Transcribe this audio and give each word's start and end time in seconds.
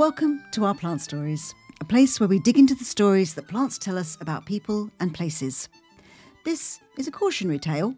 Welcome 0.00 0.42
to 0.52 0.64
our 0.64 0.74
Plant 0.74 1.02
Stories, 1.02 1.54
a 1.82 1.84
place 1.84 2.18
where 2.18 2.28
we 2.28 2.38
dig 2.38 2.56
into 2.56 2.74
the 2.74 2.86
stories 2.86 3.34
that 3.34 3.48
plants 3.48 3.76
tell 3.76 3.98
us 3.98 4.16
about 4.22 4.46
people 4.46 4.90
and 4.98 5.12
places. 5.12 5.68
This 6.42 6.80
is 6.96 7.06
a 7.06 7.10
cautionary 7.10 7.58
tale. 7.58 7.94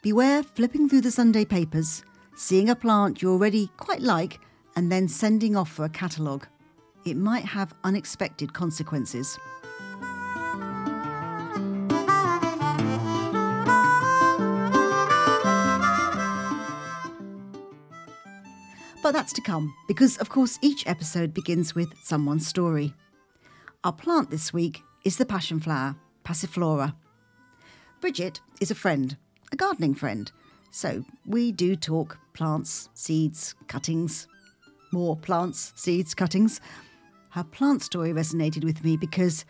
Beware 0.00 0.42
flipping 0.42 0.88
through 0.88 1.02
the 1.02 1.10
Sunday 1.10 1.44
papers, 1.44 2.02
seeing 2.34 2.70
a 2.70 2.74
plant 2.74 3.20
you 3.20 3.30
already 3.30 3.68
quite 3.76 4.00
like, 4.00 4.40
and 4.74 4.90
then 4.90 5.06
sending 5.06 5.54
off 5.54 5.70
for 5.70 5.84
a 5.84 5.90
catalogue. 5.90 6.46
It 7.04 7.18
might 7.18 7.44
have 7.44 7.74
unexpected 7.84 8.54
consequences. 8.54 9.38
But 19.04 19.12
that's 19.12 19.34
to 19.34 19.42
come, 19.42 19.74
because 19.86 20.16
of 20.16 20.30
course 20.30 20.58
each 20.62 20.86
episode 20.86 21.34
begins 21.34 21.74
with 21.74 21.92
someone's 22.02 22.46
story. 22.46 22.94
Our 23.84 23.92
plant 23.92 24.30
this 24.30 24.50
week 24.50 24.80
is 25.04 25.18
the 25.18 25.26
passion 25.26 25.60
flower, 25.60 25.94
Passiflora. 26.24 26.94
Bridget 28.00 28.40
is 28.62 28.70
a 28.70 28.74
friend, 28.74 29.14
a 29.52 29.56
gardening 29.56 29.94
friend, 29.94 30.32
so 30.70 31.04
we 31.26 31.52
do 31.52 31.76
talk 31.76 32.16
plants, 32.32 32.88
seeds, 32.94 33.54
cuttings, 33.68 34.26
more 34.90 35.18
plants, 35.18 35.74
seeds, 35.76 36.14
cuttings. 36.14 36.62
Her 37.28 37.44
plant 37.44 37.82
story 37.82 38.14
resonated 38.14 38.64
with 38.64 38.82
me 38.82 38.96
because, 38.96 39.44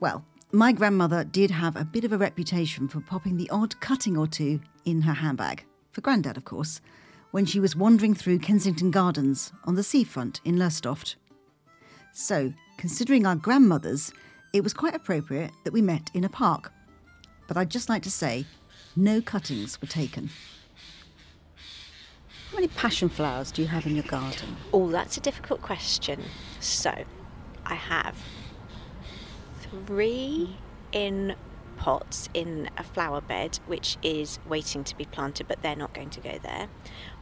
well, 0.00 0.24
my 0.50 0.72
grandmother 0.72 1.22
did 1.22 1.52
have 1.52 1.76
a 1.76 1.84
bit 1.84 2.02
of 2.02 2.12
a 2.12 2.18
reputation 2.18 2.88
for 2.88 3.00
popping 3.00 3.36
the 3.36 3.50
odd 3.50 3.78
cutting 3.78 4.16
or 4.16 4.26
two 4.26 4.60
in 4.84 5.02
her 5.02 5.14
handbag, 5.14 5.64
for 5.92 6.00
Grandad, 6.00 6.36
of 6.36 6.44
course 6.44 6.80
when 7.32 7.44
she 7.44 7.58
was 7.58 7.74
wandering 7.74 8.14
through 8.14 8.38
Kensington 8.38 8.90
Gardens 8.90 9.52
on 9.64 9.74
the 9.74 9.82
seafront 9.82 10.40
in 10.44 10.58
Lowestoft. 10.58 11.16
So, 12.12 12.52
considering 12.76 13.26
our 13.26 13.34
grandmothers, 13.34 14.12
it 14.52 14.62
was 14.62 14.74
quite 14.74 14.94
appropriate 14.94 15.50
that 15.64 15.72
we 15.72 15.82
met 15.82 16.10
in 16.14 16.24
a 16.24 16.28
park. 16.28 16.72
But 17.48 17.56
I'd 17.56 17.70
just 17.70 17.88
like 17.88 18.02
to 18.02 18.10
say, 18.10 18.44
no 18.94 19.22
cuttings 19.22 19.80
were 19.80 19.88
taken. 19.88 20.28
How 22.50 22.56
many 22.56 22.68
passion 22.68 23.08
flowers 23.08 23.50
do 23.50 23.62
you 23.62 23.68
have 23.68 23.86
in 23.86 23.94
your 23.94 24.04
garden? 24.04 24.56
Oh, 24.74 24.90
that's 24.90 25.16
a 25.16 25.20
difficult 25.20 25.62
question. 25.62 26.20
So, 26.60 26.92
I 27.64 27.74
have 27.74 28.14
three 29.86 30.54
in 30.92 31.34
pots 31.82 32.28
in 32.32 32.70
a 32.78 32.84
flower 32.84 33.20
bed 33.20 33.58
which 33.66 33.98
is 34.04 34.38
waiting 34.48 34.84
to 34.84 34.96
be 34.96 35.04
planted, 35.04 35.48
but 35.48 35.60
they're 35.62 35.74
not 35.74 35.92
going 35.92 36.10
to 36.10 36.20
go 36.20 36.38
there. 36.40 36.68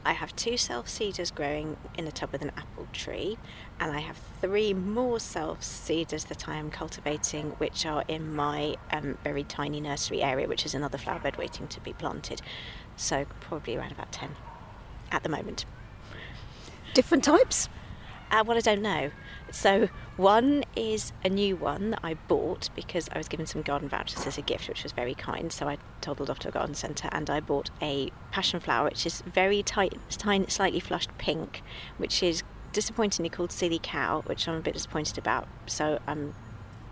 I 0.04 0.12
have 0.12 0.36
two 0.36 0.58
self 0.58 0.86
seeders 0.86 1.30
growing 1.30 1.78
in 1.96 2.06
a 2.06 2.12
tub 2.12 2.30
with 2.30 2.42
an 2.42 2.52
apple 2.58 2.86
tree, 2.92 3.38
and 3.80 3.90
I 3.90 4.00
have 4.00 4.18
three 4.42 4.74
more 4.74 5.18
self 5.18 5.64
seeders 5.64 6.24
that 6.26 6.46
I 6.46 6.56
am 6.56 6.70
cultivating, 6.70 7.52
which 7.52 7.86
are 7.86 8.04
in 8.06 8.34
my 8.34 8.76
um, 8.92 9.16
very 9.24 9.44
tiny 9.44 9.80
nursery 9.80 10.22
area, 10.22 10.46
which 10.46 10.66
is 10.66 10.74
another 10.74 10.98
flower 10.98 11.20
bed 11.20 11.38
waiting 11.38 11.66
to 11.68 11.80
be 11.80 11.94
planted. 11.94 12.42
So, 12.96 13.24
probably 13.40 13.78
around 13.78 13.92
about 13.92 14.12
10 14.12 14.28
at 15.10 15.22
the 15.22 15.30
moment. 15.30 15.64
Different 16.92 17.24
types? 17.24 17.70
Uh, 18.30 18.44
well, 18.46 18.56
I 18.56 18.60
don't 18.60 18.82
know. 18.82 19.10
So, 19.50 19.88
one 20.16 20.64
is 20.76 21.12
a 21.24 21.28
new 21.28 21.56
one 21.56 21.90
that 21.90 22.00
I 22.04 22.14
bought 22.14 22.70
because 22.76 23.08
I 23.12 23.18
was 23.18 23.26
given 23.26 23.46
some 23.46 23.62
garden 23.62 23.88
vouchers 23.88 24.24
as 24.24 24.38
a 24.38 24.42
gift, 24.42 24.68
which 24.68 24.84
was 24.84 24.92
very 24.92 25.14
kind. 25.14 25.52
So, 25.52 25.68
I 25.68 25.78
toddled 26.00 26.30
off 26.30 26.38
to 26.40 26.48
a 26.48 26.52
garden 26.52 26.76
centre 26.76 27.08
and 27.10 27.28
I 27.28 27.40
bought 27.40 27.70
a 27.82 28.12
passion 28.30 28.60
flower, 28.60 28.84
which 28.84 29.04
is 29.04 29.22
very 29.22 29.64
tight, 29.64 29.94
tiny, 30.10 30.46
slightly 30.48 30.78
flushed 30.78 31.10
pink, 31.18 31.62
which 31.96 32.22
is 32.22 32.44
disappointingly 32.72 33.30
called 33.30 33.50
Silly 33.50 33.80
Cow, 33.82 34.22
which 34.26 34.46
I'm 34.46 34.54
a 34.54 34.60
bit 34.60 34.74
disappointed 34.74 35.18
about. 35.18 35.48
So, 35.66 35.98
um, 36.06 36.34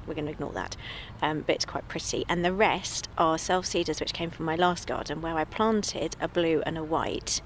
we're 0.09 0.15
going 0.15 0.27
to 0.27 0.33
ignore 0.33 0.53
that. 0.55 0.77
Um, 1.23 1.45
but 1.47 1.55
it's 1.55 1.67
quite 1.67 1.87
pretty. 1.87 2.25
And 2.29 2.45
the 2.45 2.53
rest 2.53 3.09
are 3.17 3.39
self 3.39 3.65
seeders, 3.67 4.01
which 4.01 4.13
came 4.13 4.31
from 4.31 4.47
my 4.47 4.57
last 4.57 4.89
garden, 4.89 5.21
where 5.21 5.37
I 5.37 5.45
planted 5.45 6.17
a 6.21 6.27
blue 6.27 6.63
and 6.67 6.77
a 6.77 6.83
white, 6.83 7.43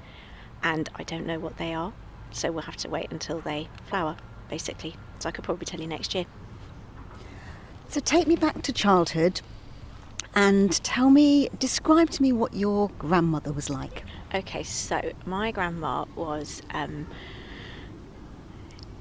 and 0.62 0.88
I 0.94 1.02
don't 1.02 1.26
know 1.26 1.38
what 1.38 1.58
they 1.58 1.75
are. 1.75 1.92
So 2.32 2.50
we'll 2.50 2.62
have 2.62 2.76
to 2.78 2.88
wait 2.88 3.10
until 3.10 3.41
they 3.41 3.69
flower, 3.84 4.16
basically. 4.48 4.97
So 5.19 5.28
I 5.28 5.32
could 5.32 5.44
probably 5.44 5.66
tell 5.66 5.81
you 5.81 5.87
next 5.87 6.15
year. 6.15 6.26
So 7.88 8.00
take 8.00 8.26
me 8.26 8.37
back 8.37 8.62
to 8.62 8.72
childhood 8.72 9.43
and 10.34 10.72
tell 10.82 11.10
me, 11.10 11.50
describe 11.59 12.10
to 12.10 12.22
me 12.22 12.32
what 12.32 12.54
your 12.54 12.88
grandmother 12.98 13.53
was 13.53 13.69
like. 13.69 14.04
Okay, 14.34 14.62
so 14.62 15.12
my 15.26 15.50
grandma 15.50 16.06
was. 16.16 16.62
Um, 16.70 17.06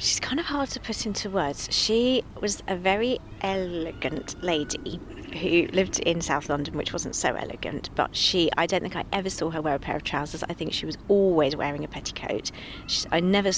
she's 0.01 0.19
kind 0.19 0.39
of 0.39 0.45
hard 0.47 0.67
to 0.67 0.79
put 0.79 1.05
into 1.05 1.29
words. 1.29 1.67
She 1.71 2.23
was 2.41 2.63
a 2.67 2.75
very 2.75 3.19
elegant 3.41 4.35
lady 4.43 4.99
who 5.39 5.67
lived 5.73 5.99
in 5.99 6.21
South 6.21 6.49
London, 6.49 6.75
which 6.75 6.91
wasn't 6.91 7.15
so 7.15 7.35
elegant, 7.35 7.91
but 7.95 8.15
she, 8.15 8.49
I 8.57 8.65
don't 8.65 8.81
think 8.81 8.95
I 8.95 9.05
ever 9.13 9.29
saw 9.29 9.51
her 9.51 9.61
wear 9.61 9.75
a 9.75 9.79
pair 9.79 9.95
of 9.95 10.03
trousers. 10.03 10.43
I 10.43 10.53
think 10.53 10.73
she 10.73 10.87
was 10.87 10.97
always 11.07 11.55
wearing 11.55 11.83
a 11.83 11.87
petticoat. 11.87 12.51
She, 12.87 13.05
I 13.11 13.19
never 13.19 13.51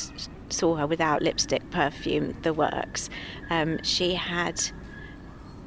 saw 0.49 0.75
her 0.75 0.85
without 0.85 1.21
lipstick, 1.21 1.71
perfume, 1.71 2.35
the 2.41 2.53
works. 2.53 3.09
Um, 3.49 3.81
she 3.81 4.13
had, 4.13 4.61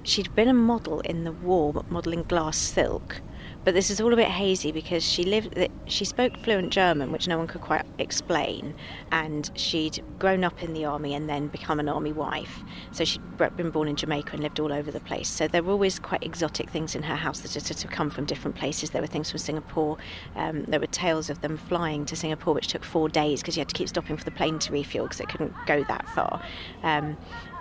she'd 0.03 0.35
been 0.35 0.49
a 0.49 0.55
model 0.55 1.01
in 1.01 1.25
the 1.25 1.33
war, 1.33 1.85
modelling 1.89 2.25
glass 2.25 2.59
silk 2.59 3.23
but 3.67 3.75
this 3.75 3.91
is 3.91 4.01
all 4.01 4.13
a 4.13 4.17
bit 4.17 4.29
hazy 4.29 4.71
because 4.71 5.03
she 5.03 5.25
lived 5.25 5.59
she 5.87 6.05
spoke 6.05 6.37
fluent 6.39 6.73
German 6.73 7.11
which 7.11 7.27
no 7.27 7.37
one 7.37 7.49
could 7.49 7.63
quite 7.63 7.85
explain. 7.99 8.73
And 9.11 9.51
she'd 9.57 10.05
grown 10.21 10.45
up 10.45 10.63
in 10.63 10.73
the 10.73 10.85
army 10.85 11.15
and 11.15 11.29
then 11.29 11.49
become 11.49 11.81
an 11.81 11.89
army 11.89 12.13
wife. 12.13 12.63
So 12.93 13.05
she'd 13.05 13.21
been 13.57 13.71
born 13.71 13.89
in 13.89 13.97
Jamaica 13.97 14.35
and 14.35 14.43
lived 14.45 14.61
all 14.61 14.73
over 14.73 14.93
the 14.93 15.01
place. 15.01 15.29
So 15.29 15.49
there 15.49 15.65
were 15.65 15.73
always 15.73 15.99
quite 15.99 16.23
exotic 16.23 16.71
things 16.71 16.95
in 16.95 17.03
her 17.03 17.17
house 17.17 17.41
that 17.41 17.55
had 17.55 17.65
sort 17.65 17.85
of 17.85 17.91
come 17.91 18.09
from 18.09 18.25
different 18.25 18.57
places. 18.57 18.91
There 18.91 19.03
were 19.03 19.09
things 19.09 19.33
from 19.33 19.39
Singapore 19.39 19.99
um, 20.37 20.65
there 20.69 20.79
were 20.79 20.87
tales 20.87 21.29
of 21.29 21.41
them 21.41 21.57
flying 21.57 22.05
to 22.05 22.15
Singapore 22.15 22.55
which 22.55 22.69
took 22.69 22.85
four 22.85 23.09
days 23.09 23.41
because 23.41 23.57
you 23.57 23.63
had 23.63 23.69
to 23.69 23.75
keep 23.75 23.89
stopping 23.89 24.17
for 24.17 24.25
the 24.25 24.31
plane 24.31 24.61
to 24.61 24.73
refuel 24.73 25.07
because 25.07 25.19
it 25.19 25.29
couldn't 25.29 25.55
go 25.67 25.83
that 25.85 26.09
far. 26.11 26.41
Um, 26.85 27.17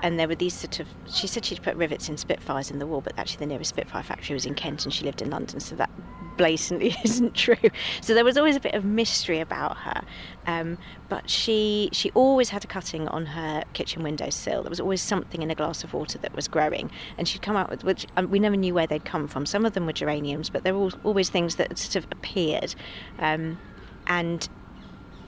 and 0.06 0.20
there 0.20 0.28
were 0.28 0.36
these 0.36 0.54
sort 0.54 0.80
of 0.80 0.88
she 1.12 1.26
said 1.26 1.44
she'd 1.44 1.64
put 1.64 1.76
rivets 1.76 2.10
in 2.10 2.16
spitfires 2.16 2.70
in 2.70 2.78
the 2.78 2.86
wall, 2.86 3.02
but 3.02 3.14
actually 3.18 3.40
the 3.40 3.48
nearest 3.48 3.70
spitfire 3.70 4.04
factory 4.04 4.36
was 4.36 4.46
in 4.46 4.54
kent 4.54 4.86
and 4.86 4.94
she 4.94 5.04
lived 5.04 5.20
in 5.20 5.32
london 5.32 5.60
so 5.60 5.76
that 5.76 5.90
blatantly 6.38 6.94
isn't 7.06 7.34
true. 7.34 7.56
So 8.02 8.14
there 8.14 8.26
was 8.26 8.38
always 8.38 8.58
a 8.58 8.60
bit 8.60 8.76
of 8.76 8.84
mystery 8.86 9.40
about 9.40 9.78
her 9.78 10.02
um, 10.46 10.78
but 11.10 11.28
she 11.28 11.90
she 11.92 12.12
always 12.12 12.50
had 12.50 12.64
a 12.64 12.68
cutting 12.68 13.08
on 13.08 13.26
her 13.26 13.64
kitchen 13.74 14.04
windowsill 14.04 14.62
there 14.62 14.70
was 14.70 14.80
always 14.80 15.02
something 15.02 15.42
in 15.42 15.50
a 15.50 15.56
glass 15.56 15.84
of 15.84 15.94
water 15.96 16.20
that 16.20 16.36
was 16.36 16.48
growing 16.48 16.92
and 17.18 17.28
she'd 17.28 17.42
come 17.42 17.56
out 17.56 17.72
with 17.72 17.84
which 17.84 18.06
um, 18.16 18.30
we 18.30 18.38
never 18.38 18.56
knew 18.56 18.76
where 18.76 18.86
they'd 18.86 19.06
come 19.06 19.28
from. 19.28 19.46
Some 19.48 19.66
of 19.66 19.74
them 19.74 19.88
were 19.88 19.94
geraniums 19.94 20.52
but 20.52 20.64
there 20.64 20.76
were 20.76 20.92
always 21.04 21.30
things 21.30 21.56
that 21.56 21.76
sort 21.80 21.96
of 21.96 22.12
appeared 22.12 22.76
um, 23.18 23.58
and 24.06 24.48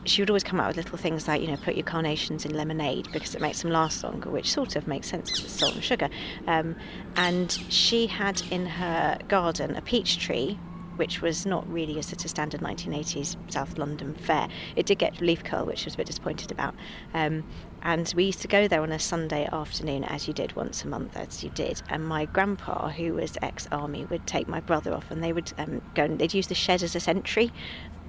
she 0.07 0.21
would 0.21 0.29
always 0.29 0.43
come 0.43 0.59
out 0.59 0.67
with 0.67 0.77
little 0.77 0.97
things 0.97 1.27
like, 1.27 1.41
you 1.41 1.47
know, 1.47 1.57
put 1.57 1.75
your 1.75 1.85
carnations 1.85 2.45
in 2.45 2.55
lemonade 2.55 3.09
because 3.11 3.35
it 3.35 3.41
makes 3.41 3.61
them 3.61 3.71
last 3.71 4.03
longer, 4.03 4.29
which 4.29 4.51
sort 4.51 4.75
of 4.75 4.87
makes 4.87 5.07
sense 5.07 5.29
because 5.29 5.45
it's 5.45 5.59
salt 5.59 5.75
and 5.75 5.83
sugar. 5.83 6.09
Um, 6.47 6.75
and 7.15 7.51
she 7.69 8.07
had 8.07 8.41
in 8.51 8.65
her 8.65 9.17
garden 9.27 9.75
a 9.75 9.81
peach 9.81 10.19
tree, 10.19 10.57
which 10.95 11.21
was 11.21 11.45
not 11.45 11.71
really 11.71 11.99
a 11.99 12.03
sort 12.03 12.23
of 12.23 12.29
standard 12.29 12.61
1980s 12.61 13.35
South 13.51 13.77
London 13.77 14.15
fair. 14.15 14.47
It 14.75 14.85
did 14.85 14.97
get 14.97 15.21
leaf 15.21 15.43
curl, 15.43 15.65
which 15.65 15.83
I 15.83 15.85
was 15.85 15.93
a 15.93 15.97
bit 15.97 16.07
disappointed 16.07 16.51
about. 16.51 16.73
Um, 17.13 17.43
and 17.83 18.11
we 18.15 18.25
used 18.25 18.41
to 18.41 18.47
go 18.47 18.67
there 18.67 18.81
on 18.81 18.91
a 18.91 18.99
Sunday 18.99 19.47
afternoon, 19.51 20.03
as 20.05 20.27
you 20.27 20.33
did 20.33 20.55
once 20.55 20.83
a 20.83 20.87
month, 20.87 21.15
as 21.15 21.43
you 21.43 21.51
did. 21.51 21.81
And 21.89 22.05
my 22.05 22.25
grandpa, 22.25 22.89
who 22.89 23.13
was 23.13 23.37
ex-army, 23.41 24.05
would 24.05 24.25
take 24.25 24.47
my 24.47 24.59
brother 24.59 24.93
off, 24.93 25.11
and 25.11 25.23
they 25.23 25.31
would 25.31 25.53
um, 25.57 25.81
go 25.93 26.05
and 26.05 26.17
they'd 26.17 26.33
use 26.33 26.47
the 26.47 26.55
shed 26.55 26.81
as 26.81 26.95
a 26.95 26.99
sentry 26.99 27.51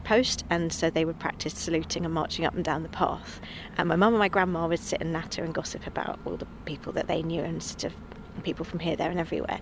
post, 0.04 0.44
and 0.50 0.72
so 0.72 0.90
they 0.90 1.04
would 1.04 1.18
practice 1.18 1.54
saluting 1.54 2.04
and 2.04 2.14
marching 2.14 2.44
up 2.44 2.54
and 2.54 2.64
down 2.64 2.82
the 2.82 2.88
path. 2.88 3.40
And 3.76 3.88
my 3.88 3.96
mum 3.96 4.14
and 4.14 4.18
my 4.18 4.28
grandma 4.28 4.66
would 4.66 4.80
sit 4.80 5.00
and 5.00 5.12
natter 5.12 5.44
and 5.44 5.54
gossip 5.54 5.86
about 5.86 6.18
all 6.24 6.36
the 6.36 6.46
people 6.64 6.92
that 6.94 7.06
they 7.06 7.22
knew 7.22 7.42
and 7.42 7.62
sort 7.62 7.84
of 7.84 7.94
people 8.42 8.64
from 8.64 8.78
here, 8.78 8.96
there, 8.96 9.10
and 9.10 9.18
everywhere. 9.18 9.60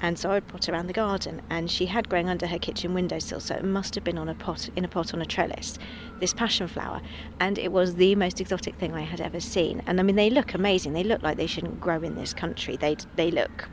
And 0.00 0.18
so 0.18 0.30
I 0.30 0.34
would 0.34 0.48
put 0.48 0.68
around 0.68 0.86
the 0.86 0.92
garden, 0.92 1.42
and 1.50 1.70
she 1.70 1.86
had 1.86 2.08
growing 2.08 2.28
under 2.28 2.46
her 2.46 2.58
kitchen 2.58 2.94
windowsill, 2.94 3.40
so 3.40 3.54
it 3.54 3.64
must 3.64 3.94
have 3.94 4.04
been 4.04 4.18
on 4.18 4.28
a 4.28 4.34
pot 4.34 4.68
in 4.76 4.84
a 4.84 4.88
pot 4.88 5.14
on 5.14 5.20
a 5.20 5.26
trellis, 5.26 5.78
this 6.20 6.32
passion 6.32 6.68
flower, 6.68 7.00
and 7.40 7.58
it 7.58 7.72
was 7.72 7.94
the 7.96 8.14
most 8.14 8.40
exotic 8.40 8.76
thing 8.76 8.94
I 8.94 9.02
had 9.02 9.20
ever 9.20 9.40
seen. 9.40 9.82
And 9.86 10.00
I 10.00 10.02
mean, 10.02 10.16
they 10.16 10.30
look 10.30 10.54
amazing. 10.54 10.92
They 10.92 11.04
look 11.04 11.22
like 11.22 11.36
they 11.36 11.46
shouldn't 11.46 11.80
grow 11.80 12.02
in 12.02 12.14
this 12.14 12.34
country. 12.34 12.76
They 12.76 12.96
they 13.16 13.30
look 13.30 13.68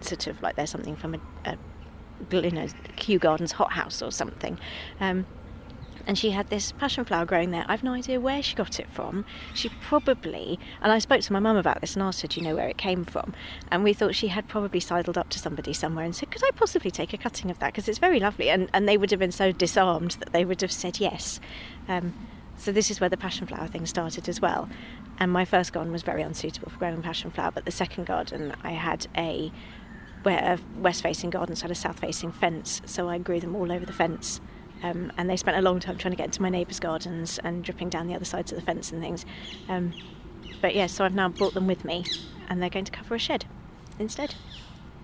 sort 0.00 0.26
of 0.26 0.40
like 0.42 0.56
they're 0.56 0.66
something 0.66 0.96
from 0.96 1.14
a, 1.14 1.20
a 1.44 1.58
you 2.30 2.50
know 2.50 2.66
Kew 2.96 3.18
Gardens 3.18 3.52
hothouse 3.52 4.02
or 4.02 4.10
something. 4.10 4.58
Um, 5.00 5.26
and 6.06 6.18
she 6.18 6.30
had 6.30 6.48
this 6.48 6.72
passion 6.72 7.04
flower 7.04 7.24
growing 7.24 7.50
there. 7.50 7.64
I've 7.68 7.82
no 7.82 7.92
idea 7.92 8.20
where 8.20 8.42
she 8.42 8.54
got 8.54 8.80
it 8.80 8.88
from. 8.90 9.24
She 9.54 9.68
probably, 9.80 10.58
and 10.82 10.92
I 10.92 10.98
spoke 10.98 11.20
to 11.22 11.32
my 11.32 11.40
mum 11.40 11.56
about 11.56 11.80
this 11.80 11.94
and 11.94 12.02
asked 12.02 12.22
her, 12.22 12.28
Do 12.28 12.40
you 12.40 12.46
know 12.46 12.56
where 12.56 12.68
it 12.68 12.78
came 12.78 13.04
from? 13.04 13.34
And 13.70 13.84
we 13.84 13.92
thought 13.92 14.14
she 14.14 14.28
had 14.28 14.48
probably 14.48 14.80
sidled 14.80 15.18
up 15.18 15.28
to 15.30 15.38
somebody 15.38 15.72
somewhere 15.72 16.04
and 16.04 16.14
said, 16.14 16.30
Could 16.30 16.44
I 16.44 16.50
possibly 16.52 16.90
take 16.90 17.12
a 17.12 17.18
cutting 17.18 17.50
of 17.50 17.58
that? 17.58 17.72
Because 17.72 17.88
it's 17.88 17.98
very 17.98 18.20
lovely. 18.20 18.50
And, 18.50 18.68
and 18.72 18.88
they 18.88 18.96
would 18.96 19.10
have 19.10 19.20
been 19.20 19.32
so 19.32 19.52
disarmed 19.52 20.12
that 20.12 20.32
they 20.32 20.44
would 20.44 20.60
have 20.60 20.72
said 20.72 21.00
yes. 21.00 21.40
Um, 21.88 22.14
So 22.56 22.72
this 22.72 22.90
is 22.90 23.00
where 23.00 23.08
the 23.08 23.16
passion 23.16 23.46
flower 23.46 23.66
thing 23.66 23.86
started 23.86 24.28
as 24.28 24.40
well. 24.40 24.68
And 25.18 25.32
my 25.32 25.46
first 25.46 25.72
garden 25.72 25.92
was 25.92 26.02
very 26.02 26.22
unsuitable 26.22 26.70
for 26.70 26.78
growing 26.78 27.00
passion 27.02 27.30
flower, 27.30 27.50
but 27.50 27.64
the 27.64 27.70
second 27.70 28.06
garden 28.06 28.54
I 28.62 28.72
had 28.72 29.06
a 29.16 29.50
where 30.22 30.38
a 30.38 30.78
west 30.78 31.02
facing 31.02 31.30
garden 31.30 31.56
so 31.56 31.62
I 31.62 31.64
had 31.64 31.70
a 31.70 31.74
south 31.74 32.00
facing 32.00 32.32
fence, 32.32 32.82
so 32.84 33.08
I 33.08 33.16
grew 33.16 33.40
them 33.40 33.56
all 33.56 33.72
over 33.72 33.86
the 33.86 33.92
fence. 33.92 34.40
Um, 34.82 35.12
and 35.16 35.28
they 35.28 35.36
spent 35.36 35.56
a 35.56 35.62
long 35.62 35.80
time 35.80 35.98
trying 35.98 36.12
to 36.12 36.16
get 36.16 36.26
into 36.26 36.42
my 36.42 36.48
neighbours' 36.48 36.80
gardens 36.80 37.38
and 37.38 37.62
dripping 37.62 37.90
down 37.90 38.06
the 38.06 38.14
other 38.14 38.24
sides 38.24 38.52
of 38.52 38.56
the 38.58 38.64
fence 38.64 38.92
and 38.92 39.00
things. 39.00 39.26
Um, 39.68 39.92
but 40.60 40.74
yeah, 40.74 40.86
so 40.86 41.04
I've 41.04 41.14
now 41.14 41.28
brought 41.28 41.54
them 41.54 41.66
with 41.66 41.84
me, 41.84 42.04
and 42.48 42.62
they're 42.62 42.70
going 42.70 42.84
to 42.84 42.92
cover 42.92 43.14
a 43.14 43.18
shed 43.18 43.46
instead. 43.98 44.34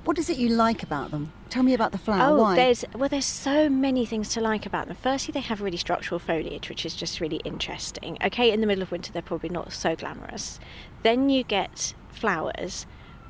What 0.05 0.19
is 0.19 0.31
it 0.31 0.39
you 0.39 0.51
like 0.51 0.85
about 0.85 1.11
them? 1.11 1.33
Tell 1.51 1.65
me 1.65 1.75
about 1.75 1.91
the 1.91 1.99
flower. 1.99 2.31
Oh, 2.31 2.41
Why? 2.41 2.55
there's 2.55 2.85
well, 2.95 3.09
there's 3.09 3.25
so 3.25 3.69
many 3.69 4.07
things 4.07 4.29
to 4.31 4.41
like 4.41 4.65
about 4.65 4.87
them. 4.87 4.97
Firstly, 4.97 5.33
they 5.33 5.41
have 5.41 5.61
really 5.61 5.77
structural 5.77 6.21
foliage, 6.21 6.69
which 6.69 6.87
is 6.87 6.95
just 6.95 7.21
really 7.21 7.41
interesting. 7.45 8.17
Okay, 8.25 8.53
in 8.53 8.61
the 8.61 8.69
middle 8.69 8.83
of 8.83 8.93
winter, 8.93 9.13
they're 9.13 9.21
probably 9.21 9.49
not 9.49 9.73
so 9.73 9.97
glamorous. 9.97 10.61
Then 11.03 11.29
you 11.29 11.43
get 11.43 11.95
flowers 12.09 12.87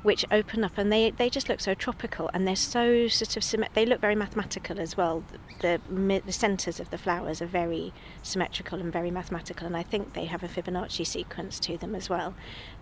which 0.07 0.23
open 0.31 0.63
up 0.63 0.77
and 0.77 0.89
they, 0.89 1.09
they 1.09 1.29
just 1.29 1.49
look 1.49 1.59
so 1.59 1.73
tropical 1.73 2.29
and 2.33 2.47
they're 2.47 2.55
so 2.55 3.09
sort 3.09 3.35
of 3.35 3.73
they 3.73 3.85
look 3.85 3.99
very 3.99 4.15
mathematical 4.15 4.79
as 4.79 4.95
well. 4.95 5.21
The, 5.59 5.81
the, 5.89 6.31
centers 6.31 6.79
of 6.79 6.91
the 6.91 6.97
flowers 6.97 7.41
are 7.41 7.45
very 7.45 7.91
symmetrical 8.23 8.79
and 8.79 8.89
very 8.89 9.11
mathematical 9.11 9.67
and 9.67 9.75
I 9.75 9.83
think 9.83 10.13
they 10.13 10.23
have 10.23 10.43
a 10.43 10.47
Fibonacci 10.47 11.05
sequence 11.05 11.59
to 11.59 11.77
them 11.77 11.93
as 11.93 12.09
well. 12.09 12.35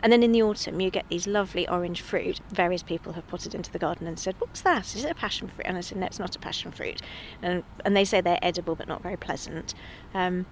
And 0.03 0.13
then 0.13 0.21
in 0.21 0.33
the 0.33 0.43
autumn 0.43 0.79
you 0.79 0.91
get 0.91 1.09
these 1.09 1.25
lovely 1.25 1.67
orange 1.67 2.01
fruit. 2.01 2.41
Various 2.51 2.83
people 2.83 3.13
have 3.13 3.25
potted 3.25 3.55
into 3.55 3.71
the 3.71 3.79
garden 3.79 4.05
and 4.05 4.19
said 4.19 4.35
what's 4.37 4.61
that? 4.61 4.95
Is 4.95 5.03
it 5.03 5.09
a 5.09 5.15
passion 5.15 5.47
fruit? 5.47 5.65
And 5.65 5.77
I 5.77 5.81
said 5.81 5.97
no 5.97 6.05
it's 6.05 6.19
not 6.19 6.35
a 6.35 6.39
passion 6.39 6.71
fruit. 6.71 7.01
And, 7.41 7.63
and 7.83 7.97
they 7.97 8.05
say 8.05 8.21
they're 8.21 8.37
edible 8.43 8.75
but 8.75 8.87
not 8.87 9.01
very 9.01 9.17
pleasant. 9.17 9.73
Um, 10.13 10.45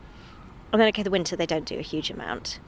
and 0.72 0.82
then 0.82 0.88
okay 0.88 1.04
the 1.04 1.12
winter 1.12 1.36
they 1.36 1.46
don't 1.46 1.66
do 1.66 1.78
a 1.78 1.84
huge 1.84 2.10
amount 2.10 2.60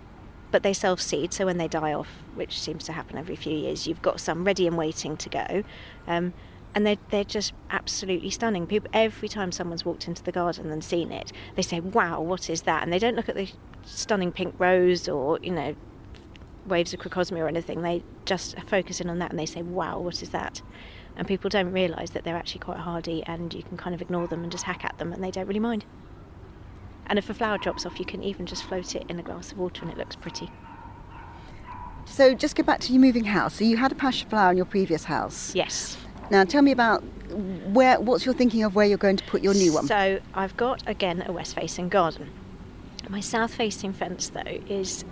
but 0.52 0.64
they 0.64 0.74
self 0.74 1.02
seed, 1.02 1.34
so 1.34 1.46
when 1.46 1.58
they 1.58 1.68
die 1.68 1.94
off, 1.94 2.10
which 2.36 2.60
seems 2.60 2.84
to 2.86 2.94
happen 2.94 3.18
every 3.18 3.36
few 3.36 3.54
years, 3.54 3.88
you've 3.88 4.02
got 4.02 4.20
some 4.20 4.44
ready 4.44 4.68
and 4.68 4.78
waiting 4.78 5.18
to 5.18 5.30
go. 5.30 5.64
Um, 6.08 6.34
and 6.74 6.86
they're, 6.86 6.98
they're 7.10 7.24
just 7.24 7.54
absolutely 7.70 8.30
stunning. 8.30 8.68
People, 8.68 8.90
every 8.94 9.30
time 9.30 9.54
someone's 9.54 9.86
walked 9.86 10.10
into 10.10 10.22
the 10.22 10.32
garden 10.32 10.70
and 10.72 10.84
seen 10.84 11.12
it, 11.12 11.32
they 11.56 11.62
say, 11.62 11.80
"Wow, 11.80 12.20
what 12.20 12.50
is 12.50 12.64
that?" 12.64 12.84
And 12.84 12.92
they 12.92 13.00
don't 13.00 13.16
look 13.16 13.30
at 13.30 13.36
the 13.36 13.50
stunning 13.86 14.32
pink 14.32 14.56
rose 14.58 15.08
or 15.08 15.40
you 15.42 15.52
know 15.52 15.76
waves 16.66 16.94
of 16.94 17.00
crocosmia 17.00 17.46
or 17.46 17.48
anything. 17.48 17.82
They 17.82 18.04
just 18.26 18.60
focus 18.62 19.00
in 19.00 19.10
on 19.10 19.20
that 19.20 19.32
and 19.32 19.40
they 19.40 19.46
say, 19.46 19.62
"Wow, 19.62 20.00
what 20.00 20.22
is 20.22 20.30
that?" 20.32 20.62
And 21.16 21.26
people 21.26 21.50
don't 21.50 21.72
realise 21.72 22.10
that 22.10 22.26
they're 22.26 22.36
actually 22.36 22.60
quite 22.60 22.80
hardy, 22.80 23.24
and 23.24 23.54
you 23.54 23.64
can 23.64 23.78
kind 23.78 23.96
of 23.96 24.02
ignore 24.02 24.28
them 24.28 24.44
and 24.44 24.52
just 24.52 24.66
hack 24.66 24.84
at 24.84 24.98
them, 24.98 25.14
and 25.14 25.24
they 25.24 25.32
don't 25.32 25.48
really 25.48 25.62
mind. 25.62 25.86
And 27.08 27.20
if 27.20 27.30
a 27.30 27.34
flower 27.34 27.58
drops 27.58 27.86
off, 27.86 28.00
you 28.00 28.06
can 28.06 28.24
even 28.24 28.46
just 28.46 28.64
float 28.64 28.96
it 28.96 29.06
in 29.10 29.20
a 29.20 29.24
glass 29.24 29.52
of 29.52 29.58
water 29.58 29.84
and 29.84 29.92
it 29.92 29.98
looks 29.98 30.16
pretty. 30.16 30.50
So 32.06 32.34
just 32.34 32.56
go 32.56 32.64
back 32.64 32.80
to 32.82 32.94
your 32.94 33.02
moving 33.02 33.26
house. 33.26 33.56
So 33.56 33.64
you 33.64 33.78
had 33.78 33.92
a 33.92 33.96
passion 33.96 34.30
flower 34.30 34.52
in 34.52 34.58
your 34.58 34.66
previous 34.66 35.04
house. 35.04 35.54
Yes. 35.56 35.98
Now 36.32 36.44
tell 36.44 36.62
me 36.62 36.72
about 36.72 37.04
where. 37.68 38.00
What's 38.00 38.26
your 38.26 38.34
thinking 38.34 38.64
of 38.64 38.76
where 38.76 38.86
you're 38.86 38.98
going 38.98 39.18
to 39.18 39.24
put 39.26 39.44
your 39.44 39.54
new 39.54 39.74
one? 39.74 39.86
So 39.88 40.20
I've 40.34 40.56
got 40.58 40.82
again 40.88 41.24
a 41.26 41.32
west-facing 41.32 41.90
garden. 41.90 42.32
My 43.10 43.20
south-facing 43.20 43.94
fence 43.94 44.30
though 44.30 44.62
is 44.68 45.06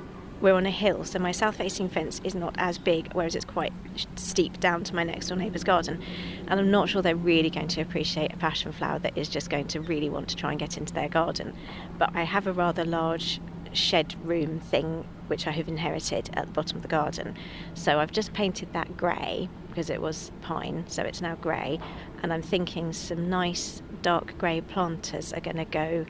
we're 0.44 0.54
on 0.54 0.66
a 0.66 0.72
hill, 0.72 1.06
so 1.06 1.18
my 1.20 1.32
south 1.32 1.56
facing 1.56 1.88
fence 1.88 2.20
is 2.26 2.36
not 2.36 2.54
as 2.58 2.78
big, 2.78 3.14
whereas 3.14 3.34
it's 3.34 3.46
quite 3.46 3.72
steep 4.16 4.60
down 4.60 4.84
to 4.84 4.94
my 4.94 5.02
next 5.02 5.30
door 5.30 5.38
neighbour's 5.38 5.64
garden. 5.64 6.04
And 6.50 6.60
I'm 6.60 6.70
not 6.70 6.90
sure 6.90 7.02
they're 7.02 7.16
really 7.16 7.50
going 7.50 7.70
to 7.70 7.82
appreciate 7.82 8.34
a 8.34 8.38
passion 8.38 8.74
flower 8.74 9.00
that 9.00 9.18
is 9.18 9.30
just 9.30 9.50
going 9.50 9.68
to 9.68 9.80
really 9.80 10.10
want 10.10 10.28
to 10.28 10.36
try 10.36 10.52
and 10.52 10.60
get 10.60 10.78
into 10.78 10.94
their 10.94 11.08
garden. 11.08 11.56
But 11.98 12.10
I 12.14 12.24
have 12.24 12.46
a 12.46 12.52
rather 12.52 12.84
large 12.84 13.40
shed 13.72 14.16
room 14.22 14.60
thing 14.60 15.06
which 15.28 15.48
I 15.48 15.52
have 15.52 15.70
inherited 15.70 16.30
at 16.34 16.48
the 16.48 16.52
bottom 16.52 16.76
of 16.76 16.82
the 16.82 16.90
garden. 16.90 17.38
So 17.74 18.00
I've 18.00 18.12
just 18.12 18.34
painted 18.34 18.74
that 18.74 18.98
grey 18.98 19.48
because 19.70 19.90
it 19.90 20.02
was 20.02 20.34
pine, 20.42 20.84
so 20.88 21.04
it's 21.04 21.22
now 21.22 21.36
grey. 21.36 21.80
And 22.22 22.34
I'm 22.34 22.42
thinking 22.42 22.92
some 22.92 23.30
nice 23.30 23.82
dark 24.02 24.38
grey 24.38 24.60
planters 24.60 25.32
are 25.32 25.40
going 25.40 25.56
to 25.56 25.64
go 25.64 26.06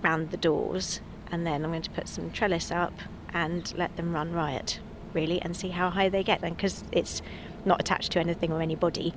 round 0.00 0.30
the 0.30 0.36
doors 0.36 1.00
and 1.32 1.44
then 1.44 1.64
I'm 1.64 1.70
going 1.70 1.82
to 1.82 1.90
put 1.90 2.06
some 2.06 2.30
trellis 2.30 2.70
up 2.70 2.92
and 3.32 3.72
let 3.76 3.96
them 3.96 4.12
run 4.12 4.32
riot, 4.32 4.80
really, 5.12 5.40
and 5.42 5.56
see 5.56 5.68
how 5.68 5.90
high 5.90 6.08
they 6.08 6.22
get. 6.22 6.40
Then, 6.40 6.54
because 6.54 6.84
it's 6.92 7.22
not 7.64 7.80
attached 7.80 8.12
to 8.12 8.20
anything 8.20 8.52
or 8.52 8.60
anybody, 8.60 9.14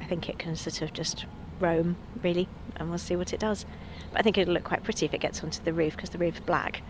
I 0.00 0.04
think 0.04 0.28
it 0.28 0.38
can 0.38 0.56
sort 0.56 0.82
of 0.82 0.92
just 0.92 1.26
roam, 1.60 1.96
really, 2.22 2.48
and 2.76 2.88
we'll 2.88 2.98
see 2.98 3.16
what 3.16 3.32
it 3.32 3.40
does. 3.40 3.64
But 4.12 4.20
I 4.20 4.22
think 4.22 4.38
it'll 4.38 4.54
look 4.54 4.64
quite 4.64 4.82
pretty 4.82 5.06
if 5.06 5.14
it 5.14 5.20
gets 5.20 5.42
onto 5.42 5.62
the 5.62 5.72
roof 5.72 5.96
because 5.96 6.10
the 6.10 6.18
roof's 6.18 6.40
black, 6.40 6.82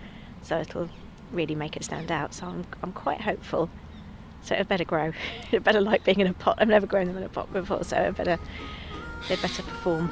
so 0.43 0.58
it'll 0.58 0.88
really 1.32 1.55
make 1.55 1.76
it 1.76 1.85
stand 1.85 2.11
out. 2.11 2.35
So 2.35 2.47
I'm, 2.47 2.64
I'm 2.82 2.93
quite 2.93 3.20
hopeful. 3.20 3.70
So 4.43 4.55
it 4.55 4.69
better 4.69 4.85
grow. 4.85 5.12
it 5.53 5.62
better 5.62 5.81
like 5.81 6.05
being 6.05 6.20
in 6.20 6.26
a 6.26 6.32
pot. 6.32 6.58
I've 6.58 6.69
never 6.69 6.87
grown 6.87 7.06
them 7.06 7.17
in 7.17 7.23
a 7.23 7.29
pot 7.29 7.53
before, 7.53 7.85
so 7.85 7.96
it 7.96 8.17
better 8.17 8.38
they 9.29 9.37
better 9.37 9.62
perform. 9.62 10.11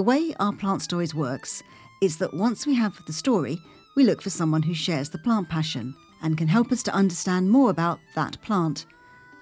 The 0.00 0.04
way 0.04 0.34
our 0.40 0.54
plant 0.54 0.80
stories 0.80 1.14
works 1.14 1.62
is 2.00 2.16
that 2.16 2.32
once 2.32 2.66
we 2.66 2.74
have 2.74 3.04
the 3.04 3.12
story, 3.12 3.60
we 3.94 4.02
look 4.02 4.22
for 4.22 4.30
someone 4.30 4.62
who 4.62 4.72
shares 4.72 5.10
the 5.10 5.18
plant 5.18 5.50
passion 5.50 5.94
and 6.22 6.38
can 6.38 6.48
help 6.48 6.72
us 6.72 6.82
to 6.84 6.94
understand 6.94 7.50
more 7.50 7.68
about 7.68 8.00
that 8.14 8.40
plant. 8.40 8.86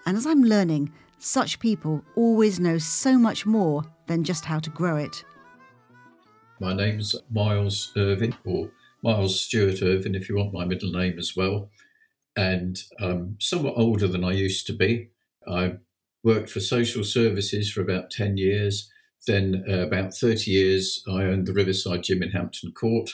And 0.05 0.17
as 0.17 0.27
I'm 0.27 0.43
learning, 0.43 0.91
such 1.21 1.61
people 1.61 2.03
always 2.17 2.59
know 2.59 2.77
so 2.77 3.17
much 3.17 3.47
more 3.47 3.85
than 4.09 4.25
just 4.25 4.45
how 4.45 4.59
to 4.59 4.71
grow 4.71 4.97
it. 4.97 5.23
My 6.59 6.73
name's 6.75 7.15
Myles 7.31 7.93
Irvine, 7.97 8.35
or 8.45 8.69
Myles 9.01 9.41
Steward 9.41 9.81
Irvine, 9.81 10.17
if 10.17 10.29
you 10.29 10.35
want 10.35 10.53
my 10.53 10.65
middle 10.65 10.91
name 10.91 11.21
as 11.21 11.37
well. 11.37 11.71
And 12.35 12.83
I'm 12.99 13.37
somewhat 13.39 13.75
older 13.77 14.09
than 14.09 14.25
I 14.25 14.33
used 14.33 14.67
to 14.67 14.73
be. 14.73 15.11
I 15.47 15.75
worked 16.25 16.51
for 16.51 16.59
social 16.59 17.05
services 17.05 17.71
for 17.71 17.81
about 17.81 18.11
10 18.11 18.39
years 18.39 18.91
then, 19.27 19.65
uh, 19.69 19.81
about 19.81 20.15
30 20.15 20.51
years, 20.51 21.03
I 21.09 21.25
owned 21.25 21.47
the 21.47 21.53
Riverside 21.53 22.05
Gym 22.05 22.23
in 22.23 22.31
Hampton 22.31 22.73
Court. 22.73 23.11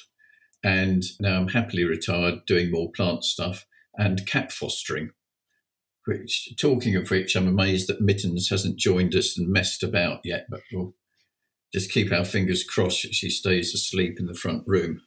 And 0.63 1.03
now 1.20 1.37
I'm 1.37 1.49
happily 1.49 1.84
retired 1.84 2.46
doing 2.46 2.70
more 2.70 2.91
plant 2.91 3.25
stuff 3.25 3.67
and 3.96 4.27
cat 4.27 4.53
fostering. 4.53 5.11
Which, 6.06 6.55
talking 6.58 6.96
of 6.96 7.11
which, 7.11 7.34
I'm 7.34 7.49
amazed 7.49 7.89
that 7.89 8.01
Mittens 8.01 8.51
hasn't 8.51 8.77
joined 8.77 9.15
us 9.15 9.39
and 9.39 9.49
messed 9.49 9.82
about 9.82 10.20
yet, 10.25 10.46
but 10.51 10.61
we'll 10.73 10.94
just 11.73 11.91
keep 11.91 12.13
our 12.13 12.25
fingers 12.25 12.63
crossed 12.63 13.03
that 13.03 13.15
she 13.15 13.31
stays 13.31 13.75
asleep 13.75 14.20
in 14.20 14.27
the 14.27 14.34
front 14.34 14.65
room. 14.67 15.03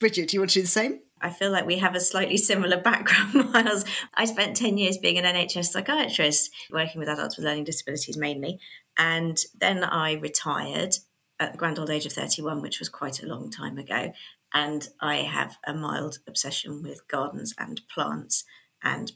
Bridget, 0.00 0.28
do 0.28 0.36
you 0.36 0.40
want 0.40 0.50
to 0.50 0.58
do 0.58 0.62
the 0.62 0.68
same? 0.68 1.00
I 1.20 1.30
feel 1.30 1.52
like 1.52 1.66
we 1.66 1.78
have 1.78 1.94
a 1.94 2.00
slightly 2.00 2.36
similar 2.36 2.80
background, 2.80 3.34
Myles. 3.52 3.84
I 4.14 4.24
spent 4.24 4.56
10 4.56 4.76
years 4.76 4.98
being 4.98 5.18
an 5.18 5.24
NHS 5.24 5.66
psychiatrist, 5.66 6.50
working 6.72 6.98
with 6.98 7.08
adults 7.08 7.36
with 7.36 7.46
learning 7.46 7.64
disabilities 7.64 8.16
mainly. 8.16 8.58
And 8.98 9.38
then 9.58 9.84
I 9.84 10.14
retired 10.14 10.96
at 11.40 11.52
the 11.52 11.58
grand 11.58 11.78
old 11.78 11.90
age 11.90 12.06
of 12.06 12.12
31, 12.12 12.62
which 12.62 12.78
was 12.78 12.88
quite 12.88 13.22
a 13.22 13.26
long 13.26 13.50
time 13.50 13.78
ago. 13.78 14.12
And 14.54 14.88
I 15.00 15.16
have 15.16 15.56
a 15.66 15.74
mild 15.74 16.18
obsession 16.26 16.82
with 16.82 17.08
gardens 17.08 17.54
and 17.58 17.80
plants, 17.88 18.44
and 18.82 19.12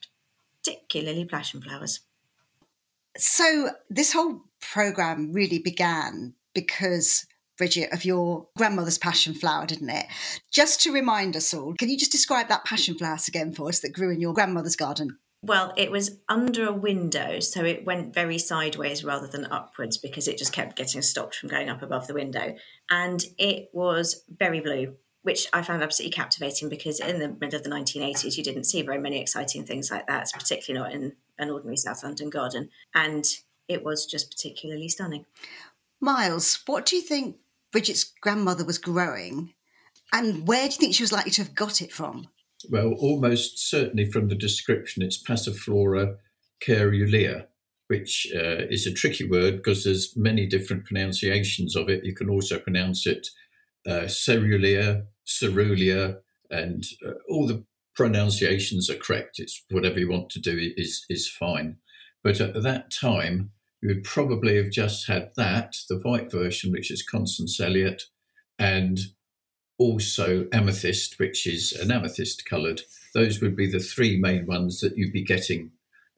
particularly 0.63 1.25
passion 1.25 1.61
flowers. 1.61 2.01
So, 3.19 3.71
this 3.89 4.13
whole 4.13 4.43
program 4.61 5.33
really 5.33 5.59
began 5.59 6.35
because 6.55 7.27
Bridget, 7.57 7.93
of 7.93 8.05
your 8.05 8.49
grandmother's 8.57 8.99
passion 8.99 9.33
flower, 9.33 9.67
didn't 9.67 9.89
it? 9.89 10.07
Just 10.51 10.83
to 10.83 10.93
remind 10.93 11.37
us 11.37 11.55
all, 11.55 11.75
can 11.79 11.89
you 11.89 11.97
just 11.97 12.13
describe 12.13 12.49
that 12.49 12.65
passion 12.65 12.99
flower 12.99 13.19
again 13.27 13.53
for 13.53 13.69
us 13.69 13.81
that 13.81 13.95
grew 13.95 14.13
in 14.13 14.21
your 14.21 14.35
grandmother's 14.35 14.77
garden? 14.77 15.19
Well, 15.47 15.73
it 15.77 15.93
was 15.93 16.19
under 16.29 16.67
a 16.67 16.73
window, 16.73 17.39
so 17.39 17.65
it 17.65 17.85
went 17.85 18.13
very 18.13 18.37
sideways 18.37 19.05
rather 19.05 19.29
than 19.29 19.47
upwards 19.47 19.97
because 19.97 20.27
it 20.27 20.39
just 20.39 20.53
kept 20.53 20.75
getting 20.75 21.03
stopped 21.03 21.37
from 21.37 21.49
going 21.49 21.69
up 21.69 21.83
above 21.83 22.09
the 22.09 22.15
window. 22.15 22.57
And 22.91 23.25
it 23.39 23.71
was 23.73 24.25
very 24.29 24.59
blue, 24.59 24.97
which 25.23 25.47
I 25.53 25.63
found 25.63 25.85
absolutely 25.85 26.17
captivating 26.17 26.69
because 26.69 26.99
in 26.99 27.21
the 27.21 27.29
middle 27.29 27.57
of 27.57 27.63
the 27.63 27.71
1980s, 27.71 28.37
you 28.37 28.43
didn't 28.43 28.65
see 28.65 28.83
very 28.83 28.99
many 28.99 29.21
exciting 29.21 29.65
things 29.65 29.89
like 29.89 30.09
that, 30.09 30.33
particularly 30.35 30.83
not 30.83 30.93
in 30.93 31.13
an 31.39 31.51
ordinary 31.51 31.77
South 31.77 32.03
London 32.03 32.29
garden. 32.29 32.69
And 32.93 33.25
it 33.69 33.85
was 33.85 34.05
just 34.05 34.33
particularly 34.33 34.89
stunning. 34.89 35.27
Myles, 36.01 36.59
what 36.67 36.87
do 36.87 36.97
you 36.97 37.03
think 37.03 37.37
Bridget's 37.71 38.03
grandmother 38.21 38.65
was 38.65 38.79
growing, 38.79 39.55
and 40.13 40.49
where 40.49 40.67
do 40.67 40.75
you 40.75 40.79
think 40.79 40.95
she 40.95 41.05
was 41.05 41.13
likely 41.13 41.31
to 41.33 41.43
have 41.43 41.55
got 41.55 41.81
it 41.81 41.93
from? 41.93 42.27
Well, 42.71 42.95
almost 42.99 43.59
certainly 43.59 44.11
from 44.11 44.29
the 44.29 44.35
description, 44.35 45.03
it's 45.03 45.23
Passiflora 45.23 46.17
caerulea, 46.61 47.47
which 47.89 48.27
uh, 48.35 48.67
is 48.69 48.87
a 48.87 48.93
tricky 48.93 49.29
word 49.29 49.57
because 49.57 49.85
there's 49.85 50.17
many 50.17 50.47
different 50.47 50.85
pronunciations 50.85 51.77
of 51.77 51.89
it. 51.89 52.05
You 52.05 52.15
can 52.15 52.29
also 52.29 52.59
pronounce 52.59 53.07
it 53.07 53.29
uh, 53.87 54.07
cerulea, 54.07 55.05
cerulea, 55.27 56.19
and 56.51 56.85
uh, 57.07 57.13
all 57.29 57.47
the 57.47 57.65
pronunciations 57.95 58.91
are 58.91 58.97
correct. 58.97 59.39
It's 59.39 59.63
whatever 59.71 59.99
you 59.99 60.11
want 60.11 60.31
to 60.31 60.41
do 60.41 60.73
is 60.77 61.05
is 61.09 61.29
fine. 61.29 61.77
But 62.23 62.41
at 62.41 62.63
that 62.63 62.91
time, 62.91 63.53
you 63.81 63.89
would 63.89 64.05
probably 64.05 64.57
have 64.57 64.71
just 64.71 65.07
had 65.07 65.31
that, 65.37 65.77
the 65.89 65.99
white 65.99 66.31
version, 66.31 66.73
which 66.73 66.91
is 66.91 67.03
Constance 67.03 67.61
Elliot, 67.61 68.05
and 68.59 68.99
also 69.79 70.47
amethyst, 70.53 71.19
which 71.19 71.47
is 71.47 71.73
an 71.73 71.91
amethyst 71.91 72.45
coloured. 72.49 72.83
Those 73.15 73.41
would 73.41 73.57
be 73.57 73.71
the 73.71 73.81
three 73.81 74.19
main 74.19 74.47
ones 74.47 74.81
that 74.81 74.97
you'd 74.97 75.13
be 75.13 75.25
getting 75.25 75.73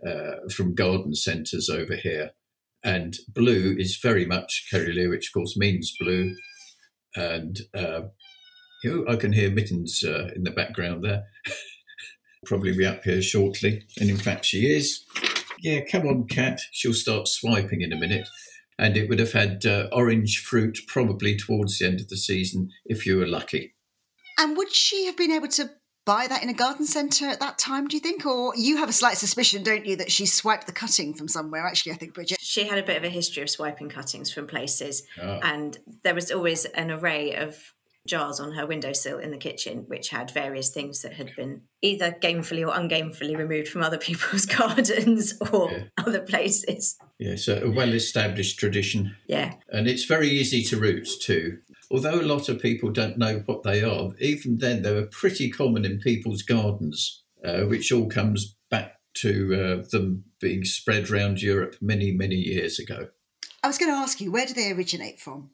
uh, 0.06 0.48
from 0.50 0.74
garden 0.74 1.14
centres 1.14 1.68
over 1.68 1.96
here. 1.96 2.32
And 2.84 3.16
blue 3.28 3.74
is 3.78 3.96
very 3.96 4.24
much 4.24 4.68
Kerry 4.70 5.08
which 5.08 5.28
of 5.28 5.32
course 5.32 5.56
means 5.56 5.96
blue. 5.98 6.36
And 7.16 7.60
uh, 7.74 8.02
know, 8.84 9.04
I 9.08 9.16
can 9.16 9.32
hear 9.32 9.50
Mittens 9.50 10.04
uh, 10.04 10.30
in 10.34 10.44
the 10.44 10.50
background 10.50 11.04
there. 11.04 11.24
Probably 12.46 12.76
be 12.76 12.86
up 12.86 13.02
here 13.02 13.20
shortly. 13.20 13.82
And 14.00 14.08
in 14.08 14.16
fact, 14.16 14.44
she 14.44 14.72
is. 14.72 15.04
Yeah, 15.60 15.80
come 15.90 16.06
on, 16.06 16.28
cat. 16.28 16.60
She'll 16.70 16.94
start 16.94 17.26
swiping 17.26 17.80
in 17.80 17.92
a 17.92 17.98
minute 17.98 18.28
and 18.78 18.97
it 18.97 19.08
would 19.08 19.18
have 19.18 19.32
had 19.32 19.66
uh, 19.66 19.88
orange 19.92 20.42
fruit 20.42 20.78
probably 20.87 21.37
towards 21.37 21.78
the 21.78 21.87
end 21.87 22.00
of 22.00 22.08
the 22.08 22.16
season 22.16 22.70
if 22.87 23.06
you 23.06 23.16
were 23.18 23.26
lucky. 23.26 23.75
And 24.38 24.56
would 24.56 24.73
she 24.73 25.06
have 25.06 25.16
been 25.16 25.32
able 25.32 25.49
to 25.49 25.70
buy 26.08 26.26
that 26.26 26.42
in 26.42 26.49
a 26.49 26.54
garden 26.54 26.87
centre 26.87 27.26
at 27.26 27.38
that 27.40 27.58
time, 27.58 27.87
do 27.87 27.94
you 27.94 28.00
think? 28.00 28.25
Or 28.25 28.54
you 28.56 28.78
have 28.78 28.88
a 28.88 28.94
slight 28.94 29.18
suspicion, 29.18 29.62
don't 29.62 29.85
you, 29.85 29.97
that 29.97 30.11
she 30.11 30.25
swiped 30.25 30.66
the 30.66 30.73
cutting 30.73 31.12
from 31.12 31.28
somewhere? 31.28 31.66
Actually, 31.66 31.92
I 31.92 31.97
think, 31.97 32.14
Bridget. 32.14 32.38
She 32.40 32.66
had 32.66 32.78
a 32.78 32.82
bit 32.82 32.97
of 32.97 33.04
a 33.04 33.11
history 33.11 33.42
of 33.42 33.50
swiping 33.50 33.90
cuttings 33.90 34.32
from 34.32 34.47
places. 34.47 35.02
Oh. 35.20 35.40
And 35.42 35.76
there 36.04 36.14
was 36.14 36.30
always 36.30 36.64
an 36.64 36.90
array 36.90 37.35
of 37.35 37.75
jars 38.08 38.40
on 38.40 38.52
her 38.52 38.66
windowsill 38.66 39.18
in 39.18 39.30
the 39.30 39.36
kitchen, 39.36 39.84
which 39.86 40.08
had 40.08 40.30
various 40.30 40.70
things 40.70 41.02
that 41.02 41.12
had 41.12 41.30
been 41.36 41.62
either 41.82 42.16
gamefully 42.20 42.66
or 42.66 42.72
ungamefully 42.74 43.36
removed 43.36 43.68
from 43.68 43.82
other 43.82 43.98
people's 44.08 44.46
gardens 44.46 45.34
or 45.52 45.70
yeah. 45.70 45.84
other 45.98 46.20
places. 46.20 46.96
Yeah, 47.18 47.36
so 47.36 47.62
a 47.62 47.70
well 47.70 47.94
established 47.94 48.58
tradition. 48.58 49.16
Yeah. 49.26 49.54
And 49.68 49.86
it's 49.86 50.04
very 50.04 50.28
easy 50.28 50.62
to 50.64 50.78
root 50.78 51.08
too. 51.20 51.58
Although 51.90 52.20
a 52.20 52.22
lot 52.22 52.48
of 52.48 52.60
people 52.60 52.90
don't 52.90 53.16
know 53.16 53.42
what 53.46 53.62
they 53.62 53.82
are, 53.82 54.10
even 54.20 54.58
then 54.58 54.82
they 54.82 54.92
were 54.92 55.06
pretty 55.06 55.50
common 55.50 55.84
in 55.84 56.00
people's 56.00 56.42
gardens, 56.42 57.22
uh, 57.44 57.62
which 57.62 57.90
all 57.92 58.08
comes 58.08 58.56
back 58.70 58.96
to 59.14 59.54
uh, 59.54 59.88
them 59.90 60.24
being 60.40 60.64
spread 60.64 61.10
around 61.10 61.42
Europe 61.42 61.76
many, 61.80 62.12
many 62.12 62.36
years 62.36 62.78
ago. 62.78 63.08
I 63.62 63.66
was 63.66 63.78
going 63.78 63.90
to 63.90 63.96
ask 63.96 64.20
you, 64.20 64.30
where 64.30 64.46
do 64.46 64.54
they 64.54 64.70
originate 64.70 65.18
from? 65.18 65.50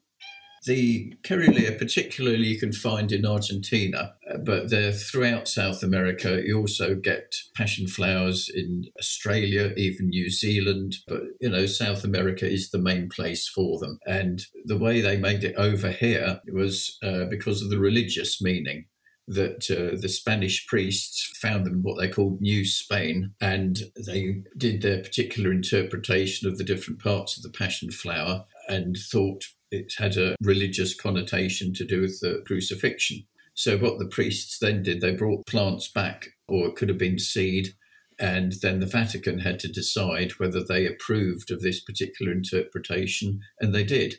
The 0.65 1.13
caerulea, 1.23 1.77
particularly, 1.77 2.47
you 2.47 2.59
can 2.59 2.73
find 2.73 3.11
in 3.11 3.25
Argentina, 3.25 4.15
uh, 4.29 4.37
but 4.37 4.69
they're 4.69 4.91
throughout 4.91 5.47
South 5.47 5.83
America. 5.83 6.41
You 6.43 6.59
also 6.59 6.95
get 6.95 7.35
passion 7.55 7.87
flowers 7.87 8.49
in 8.53 8.85
Australia, 8.99 9.73
even 9.77 10.09
New 10.09 10.29
Zealand. 10.29 10.95
But, 11.07 11.21
you 11.39 11.49
know, 11.49 11.65
South 11.65 12.03
America 12.03 12.49
is 12.49 12.71
the 12.71 12.79
main 12.79 13.09
place 13.09 13.47
for 13.47 13.79
them. 13.79 13.99
And 14.07 14.43
the 14.65 14.77
way 14.77 15.01
they 15.01 15.17
made 15.17 15.43
it 15.43 15.55
over 15.55 15.91
here 15.91 16.41
was 16.51 16.97
uh, 17.03 17.25
because 17.25 17.61
of 17.61 17.69
the 17.69 17.79
religious 17.79 18.41
meaning 18.41 18.85
that 19.27 19.69
uh, 19.71 19.99
the 19.99 20.09
Spanish 20.09 20.67
priests 20.67 21.37
found 21.41 21.65
them 21.65 21.73
in 21.73 21.81
what 21.81 21.99
they 21.99 22.07
called 22.07 22.41
New 22.41 22.63
Spain, 22.63 23.33
and 23.41 23.79
they 24.05 24.43
did 24.57 24.81
their 24.81 25.01
particular 25.01 25.51
interpretation 25.51 26.47
of 26.47 26.57
the 26.57 26.63
different 26.63 27.01
parts 27.01 27.35
of 27.35 27.43
the 27.43 27.49
passion 27.49 27.89
flower 27.91 28.45
and 28.67 28.95
thought 29.11 29.45
it 29.75 29.93
had 29.97 30.17
a 30.17 30.35
religious 30.41 30.95
connotation 30.95 31.73
to 31.73 31.85
do 31.85 32.01
with 32.01 32.19
the 32.21 32.43
crucifixion. 32.45 33.25
So, 33.53 33.77
what 33.77 33.99
the 33.99 34.07
priests 34.07 34.59
then 34.59 34.83
did, 34.83 35.01
they 35.01 35.15
brought 35.15 35.45
plants 35.45 35.87
back, 35.87 36.29
or 36.47 36.67
it 36.67 36.75
could 36.75 36.89
have 36.89 36.97
been 36.97 37.19
seed, 37.19 37.75
and 38.19 38.53
then 38.61 38.79
the 38.79 38.85
Vatican 38.85 39.39
had 39.39 39.59
to 39.59 39.67
decide 39.67 40.31
whether 40.33 40.63
they 40.63 40.85
approved 40.85 41.51
of 41.51 41.61
this 41.61 41.81
particular 41.81 42.31
interpretation, 42.31 43.41
and 43.59 43.73
they 43.73 43.83
did. 43.83 44.15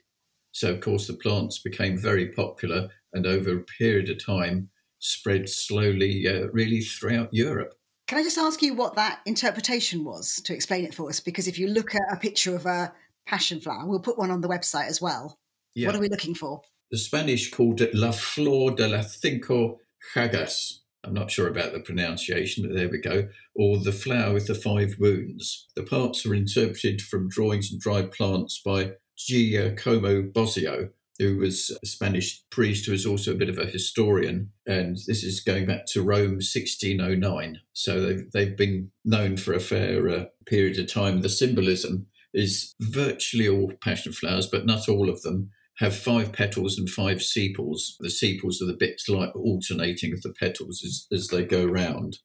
So, 0.53 0.73
of 0.73 0.81
course, 0.81 1.07
the 1.07 1.15
plants 1.15 1.59
became 1.59 1.99
very 1.99 2.29
popular 2.29 2.89
and 3.13 3.27
over 3.27 3.57
a 3.57 3.63
period 3.63 4.09
of 4.09 4.25
time 4.25 4.71
spread 4.99 5.49
slowly, 5.49 6.27
uh, 6.27 6.49
really 6.53 6.81
throughout 6.81 7.29
Europe. 7.33 7.75
Can 8.07 8.19
I 8.19 8.23
just 8.23 8.39
ask 8.39 8.63
you 8.63 8.75
what 8.75 8.95
that 8.95 9.21
interpretation 9.27 10.05
was 10.05 10.37
to 10.45 10.55
explain 10.55 10.85
it 10.85 10.95
for 10.95 11.09
us? 11.09 11.21
Because 11.21 11.49
if 11.49 11.59
you 11.59 11.67
look 11.67 11.95
at 11.95 12.13
a 12.13 12.17
picture 12.17 12.55
of 12.55 12.65
a 12.65 12.93
passion 13.27 13.61
flower, 13.61 13.85
we'll 13.85 14.01
put 14.01 14.19
one 14.19 14.31
on 14.31 14.41
the 14.41 14.49
website 14.49 14.87
as 14.87 15.01
well. 15.01 15.39
Yeah. 15.76 15.88
What 15.88 15.97
are 15.97 16.00
we 16.00 16.09
looking 16.09 16.35
for? 16.35 16.62
The 16.90 16.97
Spanish 16.97 17.50
called 17.50 17.83
it 17.83 17.95
La 17.95 18.11
Flor 18.11 18.71
de 18.71 18.88
la 18.88 19.02
Cinco 19.02 19.78
Llagas. 20.14 20.78
I'm 21.04 21.12
not 21.12 21.30
sure 21.30 21.49
about 21.49 21.75
the 21.75 21.80
pronunciation, 21.80 22.66
but 22.66 22.75
there 22.75 22.88
we 22.88 22.99
go. 22.99 23.28
Or 23.54 23.78
the 23.78 23.92
flower 23.92 24.33
with 24.33 24.47
the 24.47 24.54
five 24.54 24.97
wounds. 24.99 25.68
The 25.76 25.83
parts 25.83 26.25
are 26.25 26.35
interpreted 26.35 27.02
from 27.02 27.28
drawings 27.28 27.71
and 27.71 27.78
dried 27.78 28.11
plants 28.11 28.61
by 28.64 28.92
Giacomo 29.18 30.23
Bosio, 30.23 30.88
who 31.18 31.37
was 31.37 31.76
a 31.83 31.87
Spanish 31.87 32.42
priest 32.49 32.87
who 32.87 32.92
was 32.92 33.04
also 33.04 33.33
a 33.33 33.37
bit 33.37 33.50
of 33.50 33.59
a 33.59 33.66
historian. 33.66 34.50
And 34.66 34.97
this 35.06 35.23
is 35.23 35.40
going 35.40 35.66
back 35.66 35.85
to 35.88 36.02
Rome 36.02 36.40
1609. 36.40 37.61
So 37.75 38.00
they've, 38.00 38.33
they've 38.33 38.56
been 38.56 38.90
known 39.04 39.37
for 39.37 39.52
a 39.52 39.61
fair 39.61 40.09
uh, 40.09 40.25
period 40.47 40.78
of 40.78 40.90
time. 40.90 41.21
The 41.21 41.28
symbolism 41.28 42.06
is 42.33 42.75
virtually 42.80 43.49
all 43.49 43.73
passion 43.85 44.14
flowers, 44.14 44.47
but 44.47 44.64
not 44.64 44.88
all 44.88 45.11
of 45.11 45.21
them 45.21 45.50
have 45.78 45.95
five 45.95 46.33
petals 46.33 46.78
and 46.78 46.88
five 46.88 47.23
sepals. 47.23 47.97
The 48.00 48.11
sepals 48.11 48.62
are 48.62 48.66
the 48.66 48.76
bits 48.78 49.09
like 49.09 49.35
alternating 49.37 50.12
of 50.12 50.23
the 50.23 50.33
petals 50.33 50.83
as, 50.85 51.06
as 51.12 51.28
they 51.28 51.45
go 51.45 51.64
round. 51.64 52.18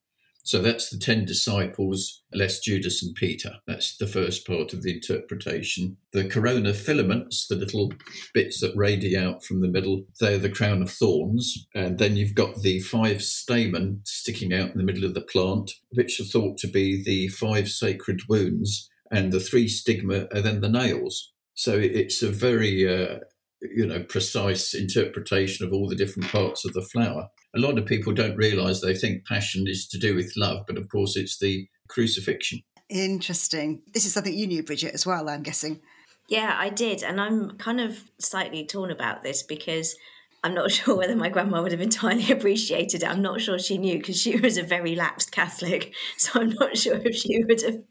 So 0.43 0.59
that's 0.61 0.89
the 0.89 0.97
10 0.97 1.25
disciples, 1.25 2.23
less 2.33 2.59
Judas 2.59 3.03
and 3.03 3.13
Peter. 3.13 3.57
That's 3.67 3.97
the 3.97 4.07
first 4.07 4.47
part 4.47 4.73
of 4.73 4.81
the 4.81 4.95
interpretation. 4.95 5.97
The 6.13 6.27
corona 6.27 6.73
filaments, 6.73 7.47
the 7.47 7.55
little 7.55 7.93
bits 8.33 8.59
that 8.61 8.75
radiate 8.75 9.21
out 9.21 9.43
from 9.43 9.61
the 9.61 9.67
middle, 9.67 10.05
they're 10.19 10.39
the 10.39 10.49
crown 10.49 10.81
of 10.81 10.89
thorns. 10.89 11.67
And 11.75 11.99
then 11.99 12.15
you've 12.15 12.35
got 12.35 12.61
the 12.61 12.79
five 12.79 13.21
stamen 13.21 14.01
sticking 14.03 14.53
out 14.53 14.71
in 14.71 14.77
the 14.77 14.83
middle 14.83 15.05
of 15.05 15.13
the 15.13 15.21
plant, 15.21 15.71
which 15.91 16.19
are 16.19 16.25
thought 16.25 16.57
to 16.59 16.67
be 16.67 17.03
the 17.03 17.27
five 17.27 17.69
sacred 17.69 18.21
wounds. 18.27 18.89
And 19.11 19.31
the 19.31 19.39
three 19.39 19.67
stigma 19.67 20.27
are 20.33 20.41
then 20.41 20.61
the 20.61 20.69
nails. 20.69 21.31
So 21.53 21.77
it's 21.77 22.23
a 22.23 22.31
very 22.31 22.87
uh, 22.87 23.19
you 23.61 23.85
know 23.85 24.03
precise 24.03 24.73
interpretation 24.73 25.65
of 25.65 25.73
all 25.73 25.87
the 25.87 25.95
different 25.95 26.29
parts 26.29 26.65
of 26.65 26.73
the 26.73 26.81
flower. 26.81 27.29
A 27.55 27.59
lot 27.59 27.77
of 27.77 27.85
people 27.85 28.13
don't 28.13 28.37
realize 28.37 28.81
they 28.81 28.95
think 28.95 29.25
passion 29.25 29.67
is 29.67 29.87
to 29.89 29.99
do 29.99 30.15
with 30.15 30.33
love 30.35 30.63
but 30.67 30.77
of 30.77 30.89
course 30.89 31.15
it's 31.15 31.37
the 31.37 31.67
crucifixion. 31.87 32.61
Interesting. 32.89 33.83
This 33.93 34.05
is 34.05 34.13
something 34.13 34.33
you 34.33 34.47
knew 34.47 34.63
bridget 34.63 34.93
as 34.93 35.05
well 35.05 35.29
i'm 35.29 35.43
guessing. 35.43 35.81
Yeah 36.27 36.55
i 36.57 36.69
did 36.69 37.03
and 37.03 37.19
i'm 37.21 37.57
kind 37.57 37.79
of 37.79 38.03
slightly 38.19 38.65
torn 38.65 38.91
about 38.91 39.23
this 39.23 39.43
because 39.43 39.95
i'm 40.43 40.53
not 40.53 40.71
sure 40.77 40.95
whether 40.95 41.15
my 41.15 41.29
grandma 41.29 41.61
would 41.61 41.71
have 41.71 41.81
entirely 41.81 42.31
appreciated 42.31 43.03
it. 43.03 43.09
I'm 43.09 43.21
not 43.21 43.41
sure 43.41 43.59
she 43.59 43.77
knew 43.77 43.97
because 43.97 44.19
she 44.19 44.37
was 44.37 44.57
a 44.57 44.63
very 44.63 44.95
lapsed 44.95 45.31
catholic 45.31 45.93
so 46.17 46.41
i'm 46.41 46.49
not 46.59 46.77
sure 46.77 46.99
if 47.03 47.15
she 47.15 47.43
would 47.43 47.61
have 47.61 47.83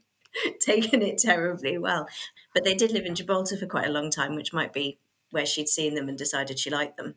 taken 0.59 1.01
it 1.01 1.17
terribly 1.17 1.77
well. 1.77 2.07
But 2.53 2.63
they 2.63 2.73
did 2.73 2.91
live 2.91 3.05
in 3.05 3.15
gibraltar 3.15 3.57
for 3.57 3.65
quite 3.65 3.87
a 3.87 3.91
long 3.91 4.09
time 4.09 4.35
which 4.35 4.53
might 4.53 4.73
be 4.73 4.99
where 5.31 5.45
she'd 5.45 5.69
seen 5.69 5.95
them 5.95 6.07
and 6.07 6.17
decided 6.17 6.59
she 6.59 6.69
liked 6.69 6.97
them. 6.97 7.15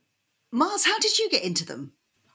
Mars, 0.52 0.84
how 0.84 0.98
did 0.98 1.18
you 1.18 1.28
get 1.28 1.44
into 1.44 1.66
them? 1.66 1.92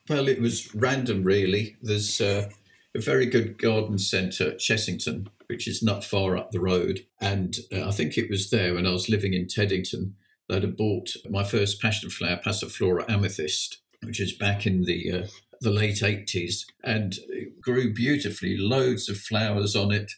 Well, 0.09 0.27
it 0.27 0.41
was 0.41 0.73
random, 0.75 1.23
really. 1.23 1.77
There's 1.81 2.19
uh, 2.19 2.49
a 2.95 2.99
very 2.99 3.25
good 3.25 3.57
garden 3.57 3.97
centre 3.97 4.51
at 4.51 4.59
Chessington, 4.59 5.27
which 5.47 5.67
is 5.67 5.83
not 5.83 6.03
far 6.03 6.35
up 6.35 6.51
the 6.51 6.59
road. 6.59 7.05
And 7.21 7.55
uh, 7.71 7.87
I 7.87 7.91
think 7.91 8.17
it 8.17 8.29
was 8.29 8.49
there 8.49 8.73
when 8.73 8.87
I 8.87 8.91
was 8.91 9.09
living 9.09 9.33
in 9.33 9.47
Teddington 9.47 10.15
that 10.47 10.63
I 10.63 10.67
bought 10.67 11.11
my 11.29 11.43
first 11.43 11.81
passion 11.81 12.09
flower, 12.09 12.39
Passiflora 12.43 13.09
amethyst, 13.09 13.81
which 14.03 14.19
is 14.19 14.33
back 14.33 14.65
in 14.65 14.83
the 14.83 15.11
uh, 15.11 15.27
the 15.61 15.71
late 15.71 15.97
80s. 15.97 16.65
And 16.83 17.15
it 17.29 17.61
grew 17.61 17.93
beautifully, 17.93 18.57
loads 18.57 19.09
of 19.09 19.17
flowers 19.17 19.75
on 19.75 19.91
it. 19.91 20.11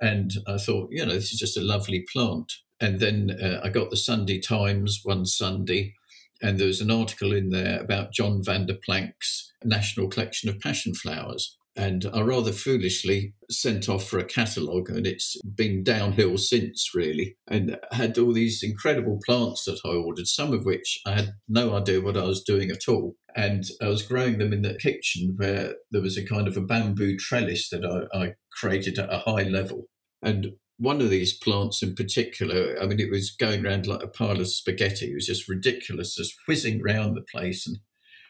And 0.00 0.32
I 0.46 0.58
thought, 0.58 0.88
you 0.90 1.04
know, 1.04 1.12
this 1.12 1.32
is 1.32 1.38
just 1.38 1.56
a 1.56 1.62
lovely 1.62 2.06
plant. 2.12 2.52
And 2.80 3.00
then 3.00 3.36
uh, 3.42 3.60
I 3.64 3.68
got 3.70 3.90
the 3.90 3.96
Sunday 3.96 4.38
Times 4.38 5.00
one 5.02 5.24
Sunday, 5.24 5.94
and 6.42 6.58
there 6.58 6.66
was 6.66 6.80
an 6.80 6.90
article 6.90 7.32
in 7.32 7.50
there 7.50 7.80
about 7.80 8.12
John 8.12 8.42
Vanderplank's 8.42 9.52
National 9.64 10.08
Collection 10.08 10.48
of 10.48 10.60
Passion 10.60 10.94
Flowers. 10.94 11.56
And 11.78 12.06
I 12.14 12.22
rather 12.22 12.52
foolishly 12.52 13.34
sent 13.50 13.86
off 13.88 14.08
for 14.08 14.18
a 14.18 14.24
catalogue, 14.24 14.88
and 14.88 15.06
it's 15.06 15.36
been 15.42 15.84
downhill 15.84 16.38
since, 16.38 16.94
really. 16.94 17.36
And 17.46 17.78
had 17.92 18.16
all 18.16 18.32
these 18.32 18.62
incredible 18.62 19.20
plants 19.26 19.64
that 19.64 19.80
I 19.84 19.90
ordered, 19.90 20.26
some 20.26 20.54
of 20.54 20.64
which 20.64 21.00
I 21.06 21.12
had 21.12 21.34
no 21.48 21.76
idea 21.76 22.00
what 22.00 22.16
I 22.16 22.24
was 22.24 22.42
doing 22.42 22.70
at 22.70 22.88
all. 22.88 23.16
And 23.34 23.64
I 23.82 23.88
was 23.88 24.00
growing 24.00 24.38
them 24.38 24.54
in 24.54 24.62
the 24.62 24.74
kitchen 24.74 25.34
where 25.36 25.74
there 25.90 26.00
was 26.00 26.16
a 26.16 26.24
kind 26.24 26.48
of 26.48 26.56
a 26.56 26.62
bamboo 26.62 27.18
trellis 27.18 27.68
that 27.68 27.84
I, 27.84 28.18
I 28.18 28.34
created 28.58 28.98
at 28.98 29.12
a 29.12 29.18
high 29.18 29.42
level. 29.42 29.84
And 30.22 30.52
one 30.78 31.00
of 31.00 31.10
these 31.10 31.32
plants 31.32 31.82
in 31.82 31.94
particular, 31.94 32.76
I 32.80 32.86
mean, 32.86 33.00
it 33.00 33.10
was 33.10 33.30
going 33.30 33.64
around 33.64 33.86
like 33.86 34.02
a 34.02 34.08
pile 34.08 34.40
of 34.40 34.48
spaghetti. 34.48 35.10
It 35.10 35.14
was 35.14 35.26
just 35.26 35.48
ridiculous, 35.48 36.14
just 36.14 36.36
whizzing 36.46 36.82
around 36.82 37.14
the 37.14 37.22
place. 37.22 37.66
And 37.66 37.78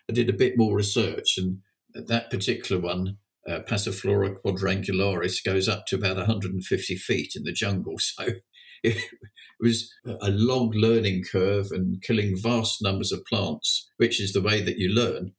I 0.08 0.12
did 0.12 0.28
a 0.28 0.34
bit 0.34 0.56
more 0.56 0.76
research, 0.76 1.36
and 1.38 1.58
that 1.94 2.30
particular 2.30 2.80
one, 2.80 3.18
uh, 3.48 3.60
Passiflora 3.68 4.36
quadrangularis, 4.44 5.44
goes 5.44 5.68
up 5.68 5.86
to 5.86 5.96
about 5.96 6.16
150 6.16 6.96
feet 6.96 7.32
in 7.34 7.44
the 7.44 7.52
jungle. 7.52 7.96
So 8.82 8.92
it 8.92 9.02
was 9.58 9.90
a 10.04 10.30
long 10.30 10.70
learning 10.70 11.24
curve 11.32 11.68
and 11.72 12.00
killing 12.02 12.36
vast 12.36 12.82
numbers 12.82 13.10
of 13.10 13.24
plants, 13.24 13.90
which 13.96 14.20
is 14.20 14.32
the 14.32 14.42
way 14.42 14.62
that 14.62 14.78
you 14.78 14.90
learn. 14.90 15.32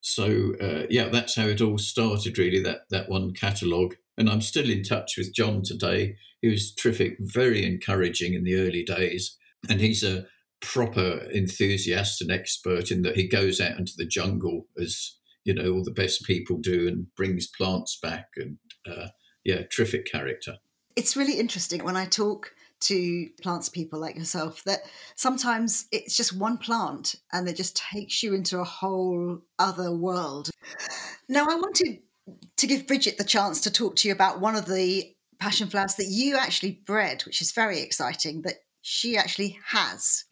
So 0.00 0.54
uh, 0.60 0.86
yeah, 0.88 1.08
that's 1.08 1.34
how 1.34 1.46
it 1.46 1.60
all 1.60 1.78
started. 1.78 2.38
Really, 2.38 2.62
that 2.62 2.82
that 2.90 3.08
one 3.08 3.32
catalogue, 3.34 3.96
and 4.16 4.28
I'm 4.28 4.40
still 4.40 4.70
in 4.70 4.82
touch 4.82 5.16
with 5.16 5.34
John 5.34 5.62
today. 5.62 6.16
He 6.40 6.48
was 6.48 6.74
terrific, 6.74 7.16
very 7.20 7.64
encouraging 7.64 8.34
in 8.34 8.44
the 8.44 8.56
early 8.56 8.84
days, 8.84 9.36
and 9.68 9.80
he's 9.80 10.02
a 10.02 10.26
proper 10.60 11.28
enthusiast 11.34 12.22
and 12.22 12.30
expert 12.30 12.90
in 12.90 13.02
that 13.02 13.16
he 13.16 13.28
goes 13.28 13.60
out 13.60 13.78
into 13.78 13.92
the 13.96 14.06
jungle 14.06 14.66
as 14.80 15.16
you 15.44 15.52
know 15.54 15.70
all 15.70 15.84
the 15.84 15.90
best 15.90 16.24
people 16.24 16.56
do 16.56 16.88
and 16.88 17.14
brings 17.14 17.46
plants 17.46 17.98
back 18.02 18.28
and 18.36 18.56
uh, 18.88 19.08
yeah, 19.46 19.62
terrific 19.70 20.10
character. 20.10 20.56
It's 20.96 21.16
really 21.16 21.38
interesting 21.38 21.84
when 21.84 21.96
I 21.96 22.06
talk 22.06 22.52
to 22.80 23.28
plants 23.40 23.68
people 23.68 24.00
like 24.00 24.16
yourself 24.16 24.64
that 24.64 24.80
sometimes 25.14 25.86
it's 25.92 26.16
just 26.16 26.36
one 26.36 26.58
plant 26.58 27.14
and 27.32 27.48
it 27.48 27.56
just 27.56 27.76
takes 27.76 28.22
you 28.22 28.34
into 28.34 28.58
a 28.58 28.64
whole 28.64 29.38
other 29.58 29.92
world. 29.92 30.50
Now, 31.28 31.46
I 31.48 31.54
wanted 31.54 32.00
to 32.56 32.66
give 32.66 32.86
Bridget 32.86 33.18
the 33.18 33.24
chance 33.24 33.60
to 33.62 33.70
talk 33.70 33.96
to 33.96 34.08
you 34.08 34.14
about 34.14 34.40
one 34.40 34.56
of 34.56 34.66
the 34.66 35.14
passion 35.38 35.68
flowers 35.68 35.94
that 35.96 36.06
you 36.08 36.36
actually 36.36 36.82
bred, 36.86 37.22
which 37.22 37.40
is 37.40 37.52
very 37.52 37.80
exciting 37.80 38.42
that 38.42 38.54
she 38.82 39.16
actually 39.16 39.58
has. 39.66 40.24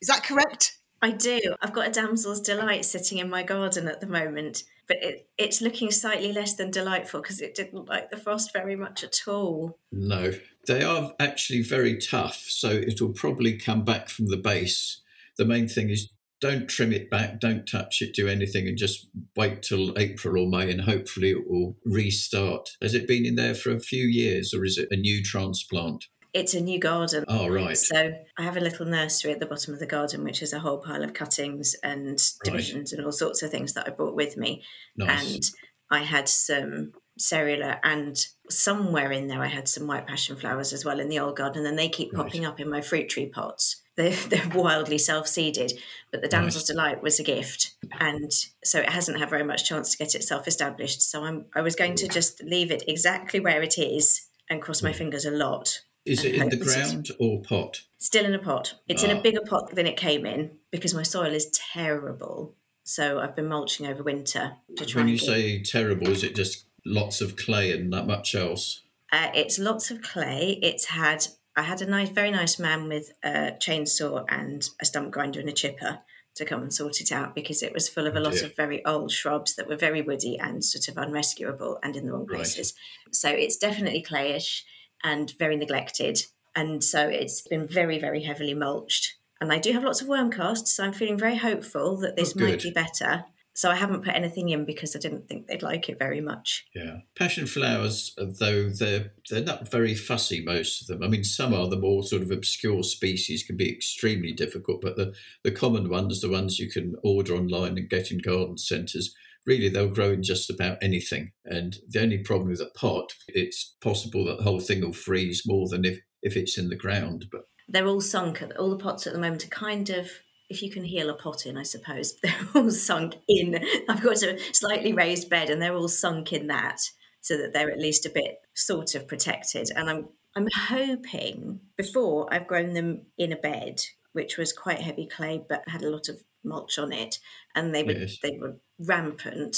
Is 0.00 0.08
that 0.08 0.24
correct? 0.24 0.78
I 1.00 1.10
do. 1.10 1.40
I've 1.60 1.72
got 1.72 1.88
a 1.88 1.90
damsel's 1.90 2.40
delight 2.40 2.84
sitting 2.84 3.18
in 3.18 3.28
my 3.28 3.42
garden 3.42 3.88
at 3.88 4.00
the 4.00 4.06
moment, 4.06 4.62
but 4.86 4.98
it, 5.02 5.28
it's 5.36 5.60
looking 5.60 5.90
slightly 5.90 6.32
less 6.32 6.54
than 6.54 6.70
delightful 6.70 7.20
because 7.20 7.40
it 7.40 7.56
didn't 7.56 7.88
like 7.88 8.10
the 8.10 8.16
frost 8.16 8.52
very 8.52 8.76
much 8.76 9.02
at 9.02 9.26
all. 9.26 9.78
No, 9.90 10.32
they 10.68 10.84
are 10.84 11.12
actually 11.18 11.62
very 11.62 11.98
tough, 11.98 12.44
so 12.48 12.70
it'll 12.70 13.12
probably 13.12 13.56
come 13.56 13.84
back 13.84 14.08
from 14.08 14.26
the 14.28 14.36
base. 14.36 15.00
The 15.38 15.44
main 15.44 15.66
thing 15.66 15.90
is 15.90 16.08
don't 16.42 16.68
trim 16.68 16.92
it 16.92 17.08
back, 17.08 17.38
don't 17.38 17.66
touch 17.66 18.02
it, 18.02 18.14
do 18.14 18.26
anything, 18.26 18.66
and 18.66 18.76
just 18.76 19.06
wait 19.36 19.62
till 19.62 19.96
April 19.96 20.42
or 20.42 20.48
May, 20.48 20.70
and 20.70 20.80
hopefully 20.80 21.30
it 21.30 21.48
will 21.48 21.76
restart. 21.86 22.68
Has 22.82 22.94
it 22.94 23.06
been 23.06 23.24
in 23.24 23.36
there 23.36 23.54
for 23.54 23.70
a 23.70 23.80
few 23.80 24.04
years, 24.04 24.52
or 24.52 24.64
is 24.64 24.76
it 24.76 24.88
a 24.90 24.96
new 24.96 25.22
transplant? 25.22 26.08
It's 26.34 26.54
a 26.54 26.60
new 26.60 26.80
garden. 26.80 27.24
Oh, 27.28 27.48
right. 27.48 27.76
So 27.76 28.12
I 28.38 28.42
have 28.42 28.56
a 28.56 28.60
little 28.60 28.86
nursery 28.86 29.32
at 29.32 29.38
the 29.38 29.46
bottom 29.46 29.72
of 29.72 29.80
the 29.80 29.86
garden, 29.86 30.24
which 30.24 30.42
is 30.42 30.52
a 30.52 30.58
whole 30.58 30.78
pile 30.78 31.04
of 31.04 31.14
cuttings 31.14 31.76
and 31.84 32.18
divisions 32.42 32.92
right. 32.92 32.98
and 32.98 33.06
all 33.06 33.12
sorts 33.12 33.42
of 33.42 33.50
things 33.50 33.74
that 33.74 33.86
I 33.86 33.90
brought 33.90 34.16
with 34.16 34.36
me. 34.36 34.64
Nice. 34.96 35.34
And 35.34 35.42
I 35.90 36.04
had 36.04 36.28
some 36.28 36.92
cerula 37.20 37.78
and 37.84 38.16
somewhere 38.48 39.12
in 39.12 39.28
there 39.28 39.42
I 39.42 39.46
had 39.46 39.68
some 39.68 39.86
white 39.86 40.06
passion 40.06 40.34
flowers 40.34 40.72
as 40.72 40.82
well 40.82 40.98
in 40.98 41.10
the 41.10 41.18
old 41.18 41.36
garden 41.36 41.66
and 41.66 41.78
they 41.78 41.90
keep 41.90 42.10
right. 42.14 42.24
popping 42.24 42.46
up 42.46 42.58
in 42.58 42.70
my 42.70 42.80
fruit 42.80 43.10
tree 43.10 43.28
pots. 43.28 43.81
They're, 43.96 44.10
they're 44.28 44.48
wildly 44.54 44.98
self-seeded, 44.98 45.72
but 46.10 46.22
the 46.22 46.28
Damsel's. 46.28 46.64
Delight 46.64 47.02
was 47.02 47.20
a 47.20 47.24
gift, 47.24 47.74
and 48.00 48.32
so 48.64 48.80
it 48.80 48.90
hasn't 48.90 49.18
had 49.18 49.30
very 49.30 49.44
much 49.44 49.68
chance 49.68 49.90
to 49.90 49.98
get 49.98 50.14
itself 50.14 50.46
established. 50.48 51.02
So 51.02 51.24
I'm 51.24 51.46
I 51.54 51.60
was 51.60 51.74
going 51.74 51.94
to 51.96 52.08
just 52.08 52.42
leave 52.42 52.70
it 52.70 52.84
exactly 52.86 53.40
where 53.40 53.62
it 53.62 53.78
is 53.78 54.26
and 54.48 54.62
cross 54.62 54.82
my 54.82 54.92
fingers 54.92 55.24
a 55.24 55.30
lot 55.30 55.80
is 56.04 56.24
it 56.24 56.34
in 56.34 56.48
the 56.48 56.56
ground 56.56 57.10
or 57.18 57.40
pot? 57.42 57.82
Still 57.98 58.24
in 58.24 58.34
a 58.34 58.38
pot. 58.38 58.74
It's 58.88 59.04
in 59.04 59.10
a 59.10 59.18
ah. 59.18 59.22
bigger 59.22 59.40
pot 59.42 59.74
than 59.74 59.86
it 59.86 59.96
came 59.96 60.26
in 60.26 60.50
because 60.70 60.94
my 60.94 61.02
soil 61.02 61.32
is 61.32 61.50
terrible. 61.72 62.54
So 62.84 63.20
I've 63.20 63.36
been 63.36 63.48
mulching 63.48 63.86
over 63.86 64.02
winter 64.02 64.56
to 64.76 64.84
try. 64.86 65.02
When 65.02 65.08
you 65.08 65.18
say 65.18 65.62
terrible, 65.62 66.08
is 66.08 66.24
it 66.24 66.34
just 66.34 66.64
lots 66.84 67.20
of 67.20 67.36
clay 67.36 67.72
and 67.72 67.90
not 67.90 68.08
much 68.08 68.34
else? 68.34 68.82
Uh, 69.12 69.30
it's 69.34 69.58
lots 69.58 69.90
of 69.90 70.02
clay. 70.02 70.58
It's 70.62 70.86
had 70.86 71.26
I 71.56 71.62
had 71.62 71.82
a 71.82 71.86
nice, 71.86 72.08
very 72.08 72.30
nice 72.30 72.58
man 72.58 72.88
with 72.88 73.12
a 73.22 73.52
chainsaw 73.60 74.24
and 74.28 74.68
a 74.80 74.84
stump 74.84 75.10
grinder 75.10 75.40
and 75.40 75.48
a 75.48 75.52
chipper 75.52 76.00
to 76.34 76.44
come 76.44 76.62
and 76.62 76.72
sort 76.72 77.00
it 77.00 77.12
out 77.12 77.34
because 77.34 77.62
it 77.62 77.74
was 77.74 77.88
full 77.88 78.06
of 78.06 78.16
a 78.16 78.18
oh, 78.18 78.22
lot 78.22 78.42
of 78.42 78.56
very 78.56 78.84
old 78.86 79.10
shrubs 79.10 79.54
that 79.56 79.68
were 79.68 79.76
very 79.76 80.00
woody 80.00 80.38
and 80.38 80.64
sort 80.64 80.88
of 80.88 80.96
unrescuable 80.96 81.78
and 81.82 81.94
in 81.94 82.06
the 82.06 82.12
wrong 82.12 82.26
places. 82.26 82.72
Right. 83.06 83.14
So 83.14 83.28
it's 83.28 83.58
definitely 83.58 84.02
clayish 84.02 84.64
and 85.04 85.32
very 85.38 85.56
neglected. 85.56 86.22
And 86.54 86.82
so 86.82 87.06
it's 87.06 87.42
been 87.42 87.66
very, 87.66 87.98
very 87.98 88.22
heavily 88.22 88.54
mulched. 88.54 89.16
And 89.40 89.52
I 89.52 89.58
do 89.58 89.72
have 89.72 89.84
lots 89.84 90.00
of 90.00 90.08
worm 90.08 90.30
casts, 90.30 90.72
so 90.72 90.84
I'm 90.84 90.92
feeling 90.92 91.18
very 91.18 91.36
hopeful 91.36 91.98
that 91.98 92.16
this 92.16 92.34
oh, 92.36 92.40
might 92.40 92.62
be 92.62 92.70
better. 92.70 93.24
So 93.54 93.70
I 93.70 93.74
haven't 93.74 94.04
put 94.04 94.14
anything 94.14 94.48
in 94.48 94.64
because 94.64 94.96
I 94.96 94.98
didn't 94.98 95.28
think 95.28 95.46
they'd 95.46 95.62
like 95.62 95.88
it 95.88 95.98
very 95.98 96.20
much. 96.20 96.64
Yeah, 96.74 96.98
passion 97.16 97.46
flowers, 97.46 98.14
though 98.16 98.70
they're 98.70 99.12
they're 99.28 99.44
not 99.44 99.70
very 99.70 99.94
fussy. 99.94 100.42
Most 100.42 100.82
of 100.82 100.86
them. 100.86 101.02
I 101.02 101.08
mean, 101.08 101.24
some 101.24 101.52
are 101.52 101.68
the 101.68 101.76
more 101.76 102.02
sort 102.02 102.22
of 102.22 102.30
obscure 102.30 102.82
species 102.82 103.42
can 103.42 103.56
be 103.56 103.70
extremely 103.70 104.32
difficult, 104.32 104.80
but 104.80 104.96
the 104.96 105.14
the 105.44 105.52
common 105.52 105.90
ones, 105.90 106.20
the 106.20 106.30
ones 106.30 106.58
you 106.58 106.70
can 106.70 106.96
order 107.04 107.34
online 107.34 107.76
and 107.76 107.90
get 107.90 108.10
in 108.10 108.18
garden 108.18 108.56
centres, 108.56 109.14
really 109.46 109.68
they'll 109.68 109.88
grow 109.88 110.12
in 110.12 110.22
just 110.22 110.50
about 110.50 110.78
anything. 110.82 111.32
And 111.44 111.76
the 111.88 112.00
only 112.00 112.18
problem 112.18 112.50
with 112.50 112.60
a 112.60 112.70
pot, 112.74 113.12
it's 113.28 113.74
possible 113.80 114.24
that 114.26 114.38
the 114.38 114.44
whole 114.44 114.60
thing 114.60 114.80
will 114.80 114.92
freeze 114.92 115.42
more 115.46 115.68
than 115.68 115.84
if, 115.84 115.98
if 116.22 116.36
it's 116.36 116.58
in 116.58 116.68
the 116.68 116.76
ground. 116.76 117.26
But 117.30 117.42
they're 117.68 117.86
all 117.86 118.00
sunk. 118.00 118.42
All 118.58 118.70
the 118.70 118.76
pots 118.76 119.06
at 119.06 119.12
the 119.12 119.18
moment 119.18 119.44
are 119.44 119.48
kind 119.48 119.90
of 119.90 120.10
if 120.52 120.62
you 120.62 120.70
can 120.70 120.84
heal 120.84 121.10
a 121.10 121.14
pot 121.14 121.46
in, 121.46 121.56
I 121.56 121.62
suppose 121.62 122.16
they're 122.22 122.48
all 122.54 122.70
sunk 122.70 123.16
in. 123.28 123.58
I've 123.88 124.02
got 124.02 124.22
a 124.22 124.38
slightly 124.52 124.92
raised 124.92 125.28
bed, 125.28 125.50
and 125.50 125.60
they're 125.60 125.74
all 125.74 125.88
sunk 125.88 126.32
in 126.32 126.46
that, 126.48 126.80
so 127.20 127.36
that 127.38 127.52
they're 127.52 127.70
at 127.70 127.78
least 127.78 128.06
a 128.06 128.10
bit 128.10 128.36
sort 128.54 128.94
of 128.94 129.08
protected. 129.08 129.70
And 129.74 129.90
I'm 129.90 130.08
I'm 130.36 130.48
hoping 130.54 131.60
before 131.76 132.32
I've 132.32 132.46
grown 132.46 132.74
them 132.74 133.06
in 133.18 133.32
a 133.32 133.36
bed, 133.36 133.80
which 134.12 134.38
was 134.38 134.52
quite 134.52 134.80
heavy 134.80 135.06
clay, 135.06 135.42
but 135.48 135.68
had 135.68 135.82
a 135.82 135.90
lot 135.90 136.08
of 136.08 136.22
mulch 136.44 136.78
on 136.78 136.92
it, 136.92 137.18
and 137.54 137.74
they 137.74 137.82
were 137.82 137.92
yes. 137.92 138.18
they 138.22 138.38
were 138.40 138.56
rampant. 138.78 139.56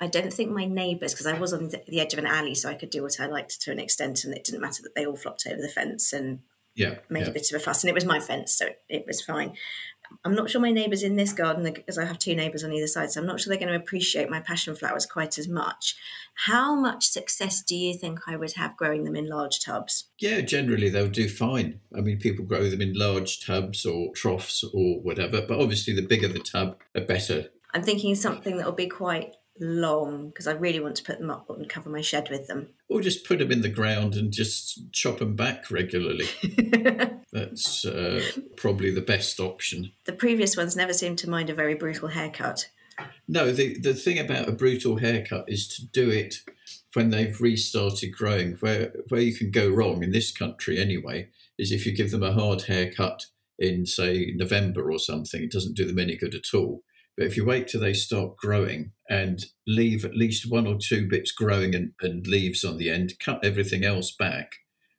I 0.00 0.08
don't 0.08 0.32
think 0.32 0.50
my 0.50 0.64
neighbours, 0.64 1.12
because 1.12 1.28
I 1.28 1.38
was 1.38 1.52
on 1.52 1.68
the 1.68 2.00
edge 2.00 2.12
of 2.12 2.18
an 2.18 2.26
alley, 2.26 2.56
so 2.56 2.68
I 2.68 2.74
could 2.74 2.90
do 2.90 3.02
what 3.02 3.20
I 3.20 3.26
liked 3.26 3.60
to 3.62 3.70
an 3.70 3.78
extent, 3.78 4.24
and 4.24 4.34
it 4.34 4.42
didn't 4.44 4.60
matter 4.60 4.82
that 4.82 4.96
they 4.96 5.06
all 5.06 5.16
flopped 5.16 5.46
over 5.46 5.62
the 5.62 5.68
fence 5.68 6.12
and 6.12 6.40
yeah, 6.74 6.96
made 7.08 7.22
yeah. 7.22 7.28
a 7.28 7.32
bit 7.32 7.50
of 7.52 7.60
a 7.60 7.64
fuss. 7.64 7.84
And 7.84 7.90
it 7.90 7.94
was 7.94 8.04
my 8.04 8.18
fence, 8.18 8.54
so 8.54 8.66
it, 8.66 8.82
it 8.88 9.04
was 9.06 9.22
fine. 9.22 9.54
I'm 10.24 10.34
not 10.34 10.50
sure 10.50 10.60
my 10.60 10.70
neighbours 10.70 11.02
in 11.02 11.16
this 11.16 11.32
garden, 11.32 11.64
because 11.64 11.98
I 11.98 12.04
have 12.04 12.18
two 12.18 12.34
neighbours 12.34 12.64
on 12.64 12.72
either 12.72 12.86
side, 12.86 13.10
so 13.10 13.20
I'm 13.20 13.26
not 13.26 13.40
sure 13.40 13.50
they're 13.50 13.58
going 13.58 13.72
to 13.72 13.82
appreciate 13.82 14.30
my 14.30 14.40
passion 14.40 14.74
flowers 14.74 15.06
quite 15.06 15.38
as 15.38 15.48
much. 15.48 15.96
How 16.34 16.74
much 16.74 17.06
success 17.06 17.62
do 17.62 17.76
you 17.76 17.94
think 17.94 18.20
I 18.26 18.36
would 18.36 18.52
have 18.52 18.76
growing 18.76 19.04
them 19.04 19.16
in 19.16 19.28
large 19.28 19.60
tubs? 19.60 20.06
Yeah, 20.18 20.40
generally 20.40 20.88
they'll 20.90 21.08
do 21.08 21.28
fine. 21.28 21.80
I 21.96 22.00
mean, 22.00 22.18
people 22.18 22.44
grow 22.44 22.68
them 22.68 22.80
in 22.80 22.94
large 22.94 23.44
tubs 23.44 23.86
or 23.86 24.12
troughs 24.14 24.64
or 24.64 25.00
whatever, 25.00 25.42
but 25.46 25.60
obviously 25.60 25.94
the 25.94 26.02
bigger 26.02 26.28
the 26.28 26.40
tub, 26.40 26.78
the 26.92 27.00
better. 27.00 27.48
I'm 27.72 27.82
thinking 27.82 28.14
something 28.14 28.56
that 28.56 28.66
will 28.66 28.72
be 28.72 28.88
quite 28.88 29.36
long 29.60 30.28
because 30.28 30.46
I 30.46 30.52
really 30.52 30.80
want 30.80 30.96
to 30.96 31.04
put 31.04 31.18
them 31.18 31.30
up 31.30 31.48
and 31.50 31.68
cover 31.68 31.90
my 31.90 32.00
shed 32.00 32.28
with 32.30 32.46
them. 32.46 32.68
Or 32.88 33.00
just 33.00 33.26
put 33.26 33.38
them 33.38 33.52
in 33.52 33.62
the 33.62 33.68
ground 33.68 34.14
and 34.14 34.32
just 34.32 34.92
chop 34.92 35.18
them 35.18 35.36
back 35.36 35.70
regularly. 35.70 36.26
That's 37.32 37.84
uh, 37.84 38.22
probably 38.56 38.90
the 38.90 39.00
best 39.00 39.40
option. 39.40 39.92
The 40.04 40.12
previous 40.12 40.56
ones 40.56 40.76
never 40.76 40.92
seemed 40.92 41.18
to 41.18 41.30
mind 41.30 41.50
a 41.50 41.54
very 41.54 41.74
brutal 41.74 42.08
haircut. 42.08 42.68
No, 43.26 43.50
the, 43.52 43.78
the 43.78 43.94
thing 43.94 44.18
about 44.18 44.48
a 44.48 44.52
brutal 44.52 44.98
haircut 44.98 45.44
is 45.48 45.66
to 45.68 45.86
do 45.86 46.10
it 46.10 46.36
when 46.92 47.10
they've 47.10 47.40
restarted 47.40 48.12
growing. 48.12 48.52
Where, 48.60 48.92
where 49.08 49.20
you 49.20 49.34
can 49.34 49.50
go 49.50 49.68
wrong, 49.68 50.02
in 50.02 50.12
this 50.12 50.30
country 50.30 50.78
anyway, 50.78 51.28
is 51.58 51.72
if 51.72 51.86
you 51.86 51.92
give 51.92 52.12
them 52.12 52.22
a 52.22 52.32
hard 52.32 52.62
haircut 52.62 53.26
in, 53.58 53.86
say, 53.86 54.32
November 54.36 54.90
or 54.90 54.98
something, 54.98 55.42
it 55.42 55.50
doesn't 55.50 55.76
do 55.76 55.86
them 55.86 55.98
any 55.98 56.16
good 56.16 56.34
at 56.34 56.54
all 56.54 56.82
but 57.16 57.26
if 57.26 57.36
you 57.36 57.44
wait 57.44 57.68
till 57.68 57.80
they 57.80 57.94
start 57.94 58.36
growing 58.36 58.92
and 59.08 59.44
leave 59.66 60.04
at 60.04 60.16
least 60.16 60.50
one 60.50 60.66
or 60.66 60.76
two 60.76 61.08
bits 61.08 61.32
growing 61.32 61.74
and, 61.74 61.92
and 62.00 62.26
leaves 62.26 62.64
on 62.64 62.78
the 62.78 62.90
end, 62.90 63.14
cut 63.20 63.44
everything 63.44 63.84
else 63.84 64.14
back, 64.18 64.52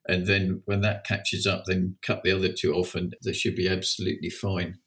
and 0.07 0.27
then 0.27 0.61
when 0.65 0.81
that 0.81 1.05
catches 1.05 1.47
up, 1.47 1.63
then 1.65 1.97
cut 2.01 2.21
the 2.23 2.31
other 2.31 2.51
two 2.51 2.73
off, 2.73 2.95
and 2.95 3.15
they 3.23 3.33
should 3.33 3.55
be 3.55 3.67
absolutely 3.67 4.29
fine. 4.29 4.79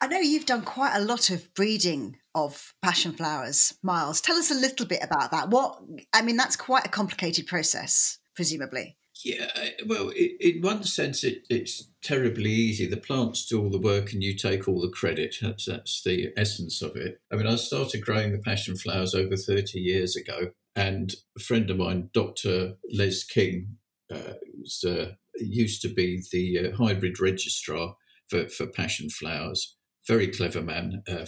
I 0.00 0.06
know 0.06 0.18
you've 0.18 0.46
done 0.46 0.62
quite 0.62 0.94
a 0.94 1.04
lot 1.04 1.30
of 1.30 1.52
breeding 1.54 2.16
of 2.34 2.72
passion 2.82 3.12
flowers, 3.12 3.74
Myles. 3.82 4.20
Tell 4.20 4.36
us 4.36 4.50
a 4.50 4.54
little 4.54 4.86
bit 4.86 5.02
about 5.02 5.32
that. 5.32 5.50
What 5.50 5.80
I 6.12 6.22
mean, 6.22 6.36
that's 6.36 6.56
quite 6.56 6.86
a 6.86 6.90
complicated 6.90 7.46
process, 7.46 8.18
presumably. 8.36 8.96
Yeah, 9.24 9.50
well, 9.86 10.10
in 10.10 10.60
one 10.62 10.84
sense, 10.84 11.24
it, 11.24 11.44
it's 11.50 11.90
terribly 12.02 12.50
easy. 12.50 12.86
The 12.86 12.96
plants 12.96 13.46
do 13.46 13.62
all 13.62 13.70
the 13.70 13.78
work 13.78 14.12
and 14.12 14.22
you 14.22 14.34
take 14.34 14.68
all 14.68 14.80
the 14.80 14.88
credit. 14.88 15.36
That's, 15.40 15.66
that's 15.66 16.02
the 16.02 16.32
essence 16.36 16.82
of 16.82 16.96
it. 16.96 17.20
I 17.32 17.36
mean, 17.36 17.46
I 17.46 17.56
started 17.56 18.04
growing 18.04 18.32
the 18.32 18.38
passion 18.38 18.76
flowers 18.76 19.14
over 19.14 19.36
30 19.36 19.80
years 19.80 20.16
ago, 20.16 20.50
and 20.76 21.14
a 21.36 21.40
friend 21.40 21.68
of 21.70 21.78
mine, 21.78 22.10
Dr. 22.12 22.74
Les 22.92 23.24
King, 23.24 23.76
uh, 24.12 24.34
was, 24.60 24.84
uh, 24.84 25.12
used 25.40 25.82
to 25.82 25.88
be 25.88 26.22
the 26.32 26.68
uh, 26.72 26.76
hybrid 26.76 27.20
registrar 27.20 27.96
for, 28.28 28.48
for 28.48 28.66
passion 28.66 29.10
flowers. 29.10 29.76
Very 30.06 30.28
clever 30.28 30.62
man, 30.62 31.02
uh, 31.08 31.26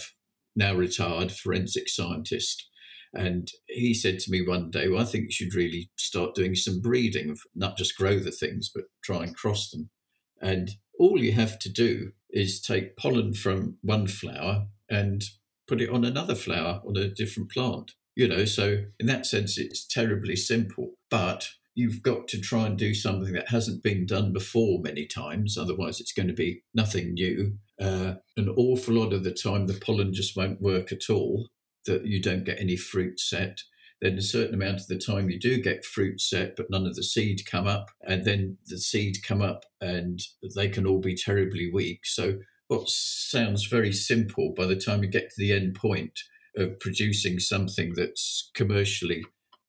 now 0.55 0.73
retired 0.73 1.31
forensic 1.31 1.87
scientist. 1.89 2.67
And 3.13 3.51
he 3.67 3.93
said 3.93 4.19
to 4.19 4.31
me 4.31 4.41
one 4.45 4.71
day, 4.71 4.87
Well, 4.87 5.01
I 5.01 5.05
think 5.05 5.25
you 5.25 5.31
should 5.31 5.53
really 5.53 5.89
start 5.97 6.33
doing 6.33 6.55
some 6.55 6.79
breeding, 6.79 7.35
not 7.53 7.77
just 7.77 7.97
grow 7.97 8.19
the 8.19 8.31
things, 8.31 8.71
but 8.73 8.85
try 9.03 9.23
and 9.23 9.35
cross 9.35 9.69
them. 9.69 9.89
And 10.41 10.71
all 10.99 11.19
you 11.23 11.33
have 11.33 11.59
to 11.59 11.69
do 11.69 12.11
is 12.29 12.61
take 12.61 12.97
pollen 12.97 13.33
from 13.33 13.77
one 13.81 14.07
flower 14.07 14.67
and 14.89 15.23
put 15.67 15.81
it 15.81 15.89
on 15.89 16.03
another 16.03 16.35
flower 16.35 16.81
on 16.85 16.97
a 16.97 17.09
different 17.09 17.51
plant. 17.51 17.93
You 18.15 18.27
know, 18.27 18.45
so 18.45 18.83
in 18.99 19.05
that 19.05 19.25
sense, 19.25 19.57
it's 19.57 19.85
terribly 19.85 20.35
simple. 20.35 20.95
But 21.09 21.49
you've 21.75 22.01
got 22.01 22.27
to 22.27 22.39
try 22.39 22.65
and 22.65 22.77
do 22.77 22.93
something 22.93 23.33
that 23.33 23.49
hasn't 23.49 23.83
been 23.83 24.05
done 24.05 24.33
before 24.33 24.81
many 24.81 25.05
times. 25.05 25.57
Otherwise, 25.57 26.01
it's 26.01 26.11
going 26.11 26.27
to 26.27 26.33
be 26.33 26.63
nothing 26.73 27.13
new. 27.13 27.57
Uh, 27.79 28.15
an 28.37 28.49
awful 28.49 28.95
lot 28.95 29.13
of 29.13 29.23
the 29.23 29.31
time, 29.31 29.67
the 29.67 29.73
pollen 29.73 30.13
just 30.13 30.35
won't 30.35 30.61
work 30.61 30.91
at 30.91 31.09
all, 31.09 31.47
that 31.85 32.05
you 32.05 32.21
don't 32.21 32.43
get 32.43 32.59
any 32.59 32.75
fruit 32.75 33.19
set. 33.19 33.61
Then 34.01 34.17
a 34.17 34.21
certain 34.21 34.55
amount 34.55 34.81
of 34.81 34.87
the 34.87 34.97
time 34.97 35.29
you 35.29 35.39
do 35.39 35.61
get 35.61 35.85
fruit 35.85 36.19
set, 36.19 36.55
but 36.55 36.69
none 36.69 36.87
of 36.87 36.95
the 36.95 37.03
seed 37.03 37.45
come 37.45 37.67
up. 37.67 37.91
And 38.01 38.25
then 38.25 38.57
the 38.65 38.77
seed 38.77 39.17
come 39.23 39.41
up 39.41 39.63
and 39.79 40.19
they 40.55 40.69
can 40.69 40.87
all 40.87 40.99
be 40.99 41.15
terribly 41.15 41.69
weak. 41.71 42.05
So 42.05 42.39
what 42.67 42.89
sounds 42.89 43.65
very 43.65 43.91
simple 43.91 44.53
by 44.55 44.65
the 44.65 44.75
time 44.75 45.03
you 45.03 45.09
get 45.09 45.29
to 45.29 45.35
the 45.37 45.53
end 45.53 45.75
point 45.75 46.19
of 46.57 46.79
producing 46.79 47.39
something 47.39 47.93
that's 47.95 48.49
commercially 48.53 49.23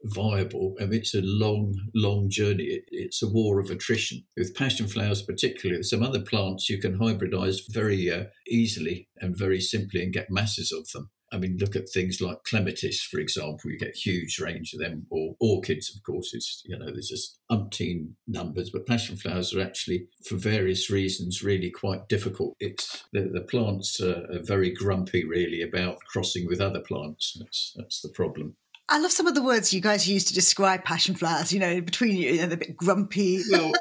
viable. 0.04 0.74
and 0.78 0.92
it's 0.92 1.14
a 1.14 1.20
long, 1.22 1.74
long 1.94 2.28
journey. 2.28 2.64
It, 2.64 2.84
it's 2.90 3.22
a 3.22 3.28
war 3.28 3.60
of 3.60 3.70
attrition. 3.70 4.24
With 4.36 4.54
passion 4.54 4.88
flowers, 4.88 5.22
particularly, 5.22 5.82
some 5.82 6.02
other 6.02 6.20
plants 6.20 6.68
you 6.68 6.78
can 6.78 6.98
hybridize 6.98 7.60
very 7.70 8.10
uh, 8.10 8.24
easily 8.48 9.08
and 9.18 9.36
very 9.36 9.60
simply 9.60 10.02
and 10.02 10.12
get 10.12 10.30
masses 10.30 10.72
of 10.72 10.88
them. 10.90 11.10
I 11.32 11.38
mean, 11.38 11.56
look 11.58 11.74
at 11.74 11.88
things 11.88 12.20
like 12.20 12.44
clematis, 12.44 13.02
for 13.02 13.18
example. 13.18 13.70
You 13.70 13.78
get 13.78 13.96
huge 13.96 14.38
range 14.38 14.74
of 14.74 14.80
them, 14.80 15.06
or 15.10 15.34
orchids, 15.40 15.94
of 15.94 16.02
course. 16.02 16.34
It's 16.34 16.62
you 16.64 16.78
know 16.78 16.86
there's 16.86 17.08
just 17.08 17.38
umpteen 17.50 18.10
numbers, 18.26 18.70
but 18.70 18.86
passion 18.86 19.16
flowers 19.16 19.54
are 19.54 19.62
actually, 19.62 20.06
for 20.24 20.36
various 20.36 20.90
reasons, 20.90 21.42
really 21.42 21.70
quite 21.70 22.08
difficult. 22.08 22.56
It's 22.60 23.04
the, 23.12 23.30
the 23.32 23.40
plants 23.40 24.00
are, 24.00 24.26
are 24.30 24.42
very 24.42 24.70
grumpy, 24.70 25.24
really, 25.24 25.62
about 25.62 25.98
crossing 26.04 26.46
with 26.46 26.60
other 26.60 26.80
plants. 26.80 27.36
That's 27.38 27.72
that's 27.76 28.00
the 28.00 28.10
problem. 28.10 28.56
I 28.88 28.98
love 28.98 29.12
some 29.12 29.26
of 29.26 29.34
the 29.34 29.42
words 29.42 29.72
you 29.72 29.80
guys 29.80 30.08
use 30.08 30.24
to 30.24 30.34
describe 30.34 30.84
passion 30.84 31.14
flowers. 31.14 31.52
You 31.52 31.60
know, 31.60 31.80
between 31.80 32.16
you, 32.16 32.32
you 32.32 32.40
know, 32.42 32.46
they're 32.46 32.54
a 32.54 32.58
bit 32.58 32.76
grumpy. 32.76 33.40
Well, 33.50 33.72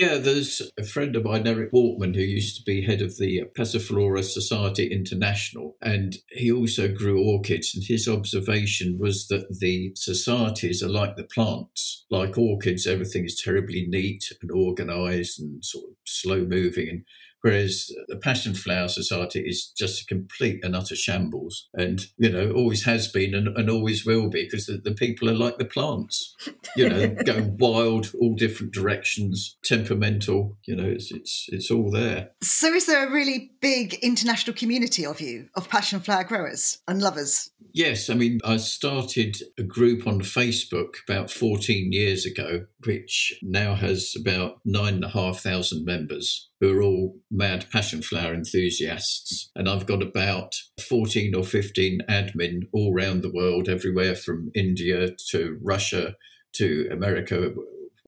yeah, 0.00 0.16
there's 0.16 0.62
a 0.78 0.82
friend 0.82 1.14
of 1.14 1.24
mine, 1.24 1.46
Eric 1.46 1.72
Wortman, 1.72 2.14
who 2.14 2.22
used 2.22 2.56
to 2.56 2.62
be 2.62 2.80
head 2.80 3.02
of 3.02 3.18
the 3.18 3.42
Passiflora 3.54 4.24
Society 4.24 4.86
International, 4.86 5.76
and 5.82 6.16
he 6.30 6.50
also 6.50 6.88
grew 6.88 7.22
orchids. 7.22 7.74
And 7.74 7.84
his 7.84 8.08
observation 8.08 8.96
was 8.98 9.28
that 9.28 9.58
the 9.60 9.92
societies 9.96 10.82
are 10.82 10.88
like 10.88 11.16
the 11.16 11.24
plants. 11.24 12.06
Like 12.08 12.38
orchids, 12.38 12.86
everything 12.86 13.26
is 13.26 13.38
terribly 13.38 13.84
neat 13.88 14.24
and 14.40 14.50
organized 14.50 15.38
and 15.38 15.62
sort 15.62 15.90
of 15.90 15.96
slow 16.06 16.46
moving. 16.46 16.88
And 16.88 17.04
Whereas 17.42 17.90
the 18.08 18.16
Passion 18.16 18.54
Flower 18.54 18.88
Society 18.88 19.40
is 19.40 19.72
just 19.76 20.02
a 20.02 20.06
complete 20.06 20.62
and 20.62 20.76
utter 20.76 20.94
shambles, 20.96 21.68
and 21.74 22.04
you 22.18 22.30
know 22.30 22.52
always 22.52 22.84
has 22.84 23.08
been 23.08 23.34
and, 23.34 23.48
and 23.56 23.70
always 23.70 24.04
will 24.04 24.28
be 24.28 24.44
because 24.44 24.66
the, 24.66 24.78
the, 24.78 24.92
people 24.92 25.30
are 25.30 25.34
like 25.34 25.56
the 25.56 25.64
plants, 25.64 26.36
you 26.76 26.88
know, 26.88 27.08
going 27.24 27.56
wild, 27.58 28.12
all 28.20 28.34
different 28.34 28.74
directions, 28.74 29.56
temperamental. 29.64 30.56
You 30.66 30.76
know, 30.76 30.86
it's 30.86 31.10
it's 31.12 31.46
it's 31.48 31.70
all 31.70 31.90
there. 31.90 32.30
So, 32.42 32.72
is 32.74 32.86
there 32.86 33.06
a 33.06 33.10
really 33.10 33.52
big 33.60 33.94
international 34.02 34.54
community 34.54 35.06
of 35.06 35.20
you 35.20 35.48
of 35.54 35.68
passion 35.68 36.00
flower 36.00 36.24
growers 36.24 36.78
and 36.86 37.00
lovers? 37.00 37.50
Yes, 37.72 38.10
I 38.10 38.14
mean, 38.14 38.40
I 38.44 38.56
started 38.56 39.36
a 39.58 39.62
group 39.62 40.06
on 40.06 40.20
Facebook 40.20 40.94
about 41.08 41.30
14 41.30 41.92
years 41.92 42.26
ago, 42.26 42.66
which 42.84 43.38
now 43.42 43.74
has 43.74 44.14
about 44.18 44.58
nine 44.64 44.94
and 44.94 45.04
a 45.04 45.08
half 45.08 45.40
thousand 45.40 45.84
members 45.84 46.50
who 46.60 46.76
are 46.76 46.82
all 46.82 47.16
mad 47.30 47.66
passion 47.70 48.02
flower 48.02 48.34
enthusiasts. 48.34 49.50
And 49.54 49.68
I've 49.68 49.86
got 49.86 50.02
about 50.02 50.54
14 50.80 51.34
or 51.34 51.44
15 51.44 52.00
admin 52.08 52.62
all 52.72 52.94
around 52.94 53.22
the 53.22 53.32
world, 53.32 53.68
everywhere 53.68 54.14
from 54.14 54.50
India 54.54 55.10
to 55.30 55.58
Russia 55.62 56.16
to 56.54 56.88
America, 56.90 57.54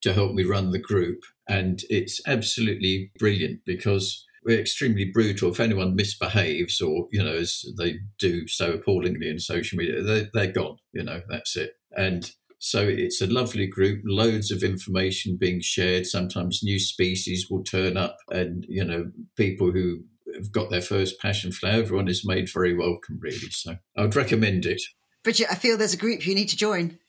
to 0.02 0.12
help 0.12 0.34
me 0.34 0.44
run 0.44 0.70
the 0.70 0.78
group. 0.78 1.20
And 1.48 1.80
it's 1.88 2.20
absolutely 2.26 3.12
brilliant 3.18 3.60
because 3.64 4.26
we're 4.44 4.60
extremely 4.60 5.04
brutal. 5.04 5.50
If 5.50 5.60
anyone 5.60 5.94
misbehaves 5.94 6.80
or, 6.80 7.06
you 7.12 7.22
know, 7.22 7.34
as 7.34 7.64
they 7.78 8.00
do 8.18 8.48
so 8.48 8.72
appallingly 8.72 9.28
in 9.28 9.38
social 9.38 9.78
media, 9.78 10.02
they're, 10.02 10.28
they're 10.32 10.52
gone, 10.52 10.78
you 10.92 11.04
know, 11.04 11.22
that's 11.28 11.56
it. 11.56 11.74
And 11.96 12.30
so 12.64 12.86
it's 12.86 13.20
a 13.20 13.26
lovely 13.26 13.66
group, 13.66 14.02
loads 14.04 14.52
of 14.52 14.62
information 14.62 15.36
being 15.36 15.60
shared. 15.60 16.06
Sometimes 16.06 16.62
new 16.62 16.78
species 16.78 17.48
will 17.50 17.64
turn 17.64 17.96
up, 17.96 18.18
and 18.30 18.64
you 18.68 18.84
know, 18.84 19.10
people 19.36 19.72
who 19.72 20.04
have 20.36 20.52
got 20.52 20.70
their 20.70 20.80
first 20.80 21.18
passion 21.18 21.50
flower, 21.50 21.72
everyone 21.72 22.06
is 22.06 22.24
made 22.24 22.48
very 22.48 22.72
welcome, 22.72 23.18
really. 23.20 23.50
So 23.50 23.78
I 23.96 24.02
would 24.02 24.14
recommend 24.14 24.64
it. 24.64 24.80
Bridget, 25.24 25.48
I 25.50 25.56
feel 25.56 25.76
there's 25.76 25.92
a 25.92 25.96
group 25.96 26.24
you 26.24 26.36
need 26.36 26.50
to 26.50 26.56
join. 26.56 27.00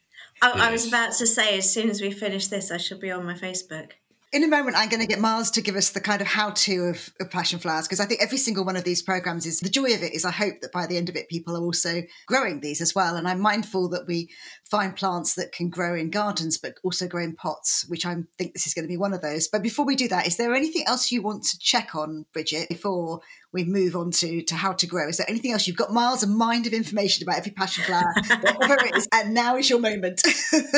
I, 0.41 0.47
yes. 0.47 0.57
I 0.57 0.71
was 0.71 0.87
about 0.87 1.13
to 1.13 1.27
say, 1.27 1.55
as 1.59 1.71
soon 1.71 1.91
as 1.91 2.01
we 2.01 2.09
finish 2.09 2.47
this, 2.47 2.71
I 2.71 2.77
shall 2.77 2.97
be 2.97 3.11
on 3.11 3.23
my 3.23 3.35
Facebook 3.35 3.91
in 4.33 4.43
a 4.43 4.47
moment, 4.47 4.75
I'm 4.75 4.89
going 4.89 4.99
to 4.99 5.07
get 5.07 5.19
Myles 5.19 5.51
to 5.51 5.61
give 5.61 5.75
us 5.75 5.91
the 5.91 6.01
kind 6.01 6.19
of 6.19 6.27
how 6.27 6.49
to 6.49 6.75
of, 6.85 7.13
of, 7.21 7.29
passion 7.29 7.59
flowers 7.59 7.87
because 7.87 7.99
I 7.99 8.05
think 8.05 8.21
every 8.21 8.39
single 8.39 8.65
one 8.65 8.75
of 8.75 8.83
these 8.83 9.03
programs 9.03 9.45
is 9.45 9.59
the 9.59 9.69
joy 9.69 9.93
of 9.93 10.01
it 10.01 10.13
is 10.13 10.25
I 10.25 10.31
hope 10.31 10.61
that 10.61 10.71
by 10.71 10.87
the 10.87 10.97
end 10.97 11.07
of 11.07 11.15
it, 11.15 11.29
people 11.29 11.55
are 11.55 11.61
also 11.61 12.01
growing 12.25 12.59
these 12.59 12.81
as 12.81 12.95
well. 12.95 13.15
And 13.15 13.27
I'm 13.27 13.39
mindful 13.39 13.89
that 13.89 14.07
we 14.07 14.31
find 14.73 14.95
plants 14.95 15.36
that 15.36 15.51
can 15.51 15.69
grow 15.69 15.93
in 15.93 16.09
gardens, 16.09 16.57
but 16.57 16.73
also 16.83 17.07
grow 17.07 17.23
in 17.23 17.36
pots, 17.36 17.86
which 17.89 18.07
I 18.07 18.15
think 18.39 18.53
this 18.53 18.65
is 18.65 18.73
going 18.73 18.86
to 18.86 18.91
be 18.91 18.97
one 18.97 19.13
of 19.13 19.21
those. 19.21 19.47
But 19.47 19.62
before 19.62 19.86
we 19.86 19.95
do 19.95 20.07
that, 20.07 20.25
is 20.25 20.38
there 20.38 20.55
anything 20.55 20.86
else 20.88 21.12
you 21.12 21.21
want 21.21 21.43
to 21.43 21.59
check 21.59 21.93
on, 21.93 22.25
Bridget, 22.33 22.69
before 22.69 23.21
we 23.51 23.65
move 23.65 23.95
on 23.95 24.09
to, 24.09 24.41
to 24.41 24.55
how 24.55 24.73
to 24.73 24.88
grow? 24.88 25.09
Is 25.09 25.17
there 25.17 25.29
anything 25.29 25.51
else? 25.51 25.67
You've 25.67 25.77
got 25.77 25.93
miles 25.93 26.23
and 26.23 26.36
mind 26.36 26.65
of 26.65 26.73
information 26.73 27.21
about 27.21 27.38
every 27.38 27.51
passion 27.51 27.83
flower, 27.83 28.15
whatever 28.57 28.83
it 28.88 28.95
is, 28.95 29.07
and 29.13 29.36
now 29.36 29.57
is 29.57 29.69
your 29.69 29.79
moment. 29.79 30.23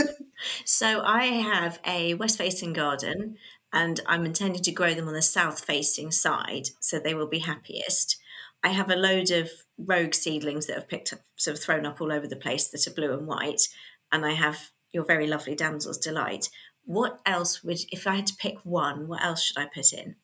so 0.65 1.01
I 1.01 1.27
have 1.27 1.79
a 1.87 2.15
west 2.15 2.37
facing 2.37 2.73
garden 2.73 3.37
and 3.71 4.01
I'm 4.07 4.25
intending 4.25 4.61
to 4.63 4.73
grow 4.73 4.93
them 4.93 5.07
on 5.07 5.13
the 5.13 5.21
south 5.21 5.63
facing 5.63 6.11
side 6.11 6.67
so 6.81 6.99
they 6.99 7.13
will 7.13 7.29
be 7.29 7.39
happiest. 7.39 8.17
I 8.65 8.69
have 8.69 8.89
a 8.89 8.95
load 8.95 9.29
of 9.29 9.51
rogue 9.77 10.15
seedlings 10.15 10.65
that 10.65 10.75
have 10.75 10.89
picked 10.89 11.13
up, 11.13 11.19
sort 11.35 11.55
of 11.55 11.63
thrown 11.63 11.85
up 11.85 12.01
all 12.01 12.11
over 12.11 12.25
the 12.25 12.35
place 12.35 12.69
that 12.69 12.87
are 12.87 12.95
blue 12.95 13.13
and 13.13 13.27
white, 13.27 13.61
and 14.11 14.25
I 14.25 14.33
have 14.33 14.71
your 14.91 15.05
very 15.05 15.27
lovely 15.27 15.53
damsel's 15.53 15.99
delight. 15.99 16.49
What 16.83 17.19
else 17.27 17.63
would, 17.63 17.77
if 17.91 18.07
I 18.07 18.15
had 18.15 18.25
to 18.25 18.35
pick 18.35 18.57
one, 18.63 19.07
what 19.07 19.23
else 19.23 19.43
should 19.43 19.59
I 19.59 19.67
put 19.71 19.93
in? 19.93 20.15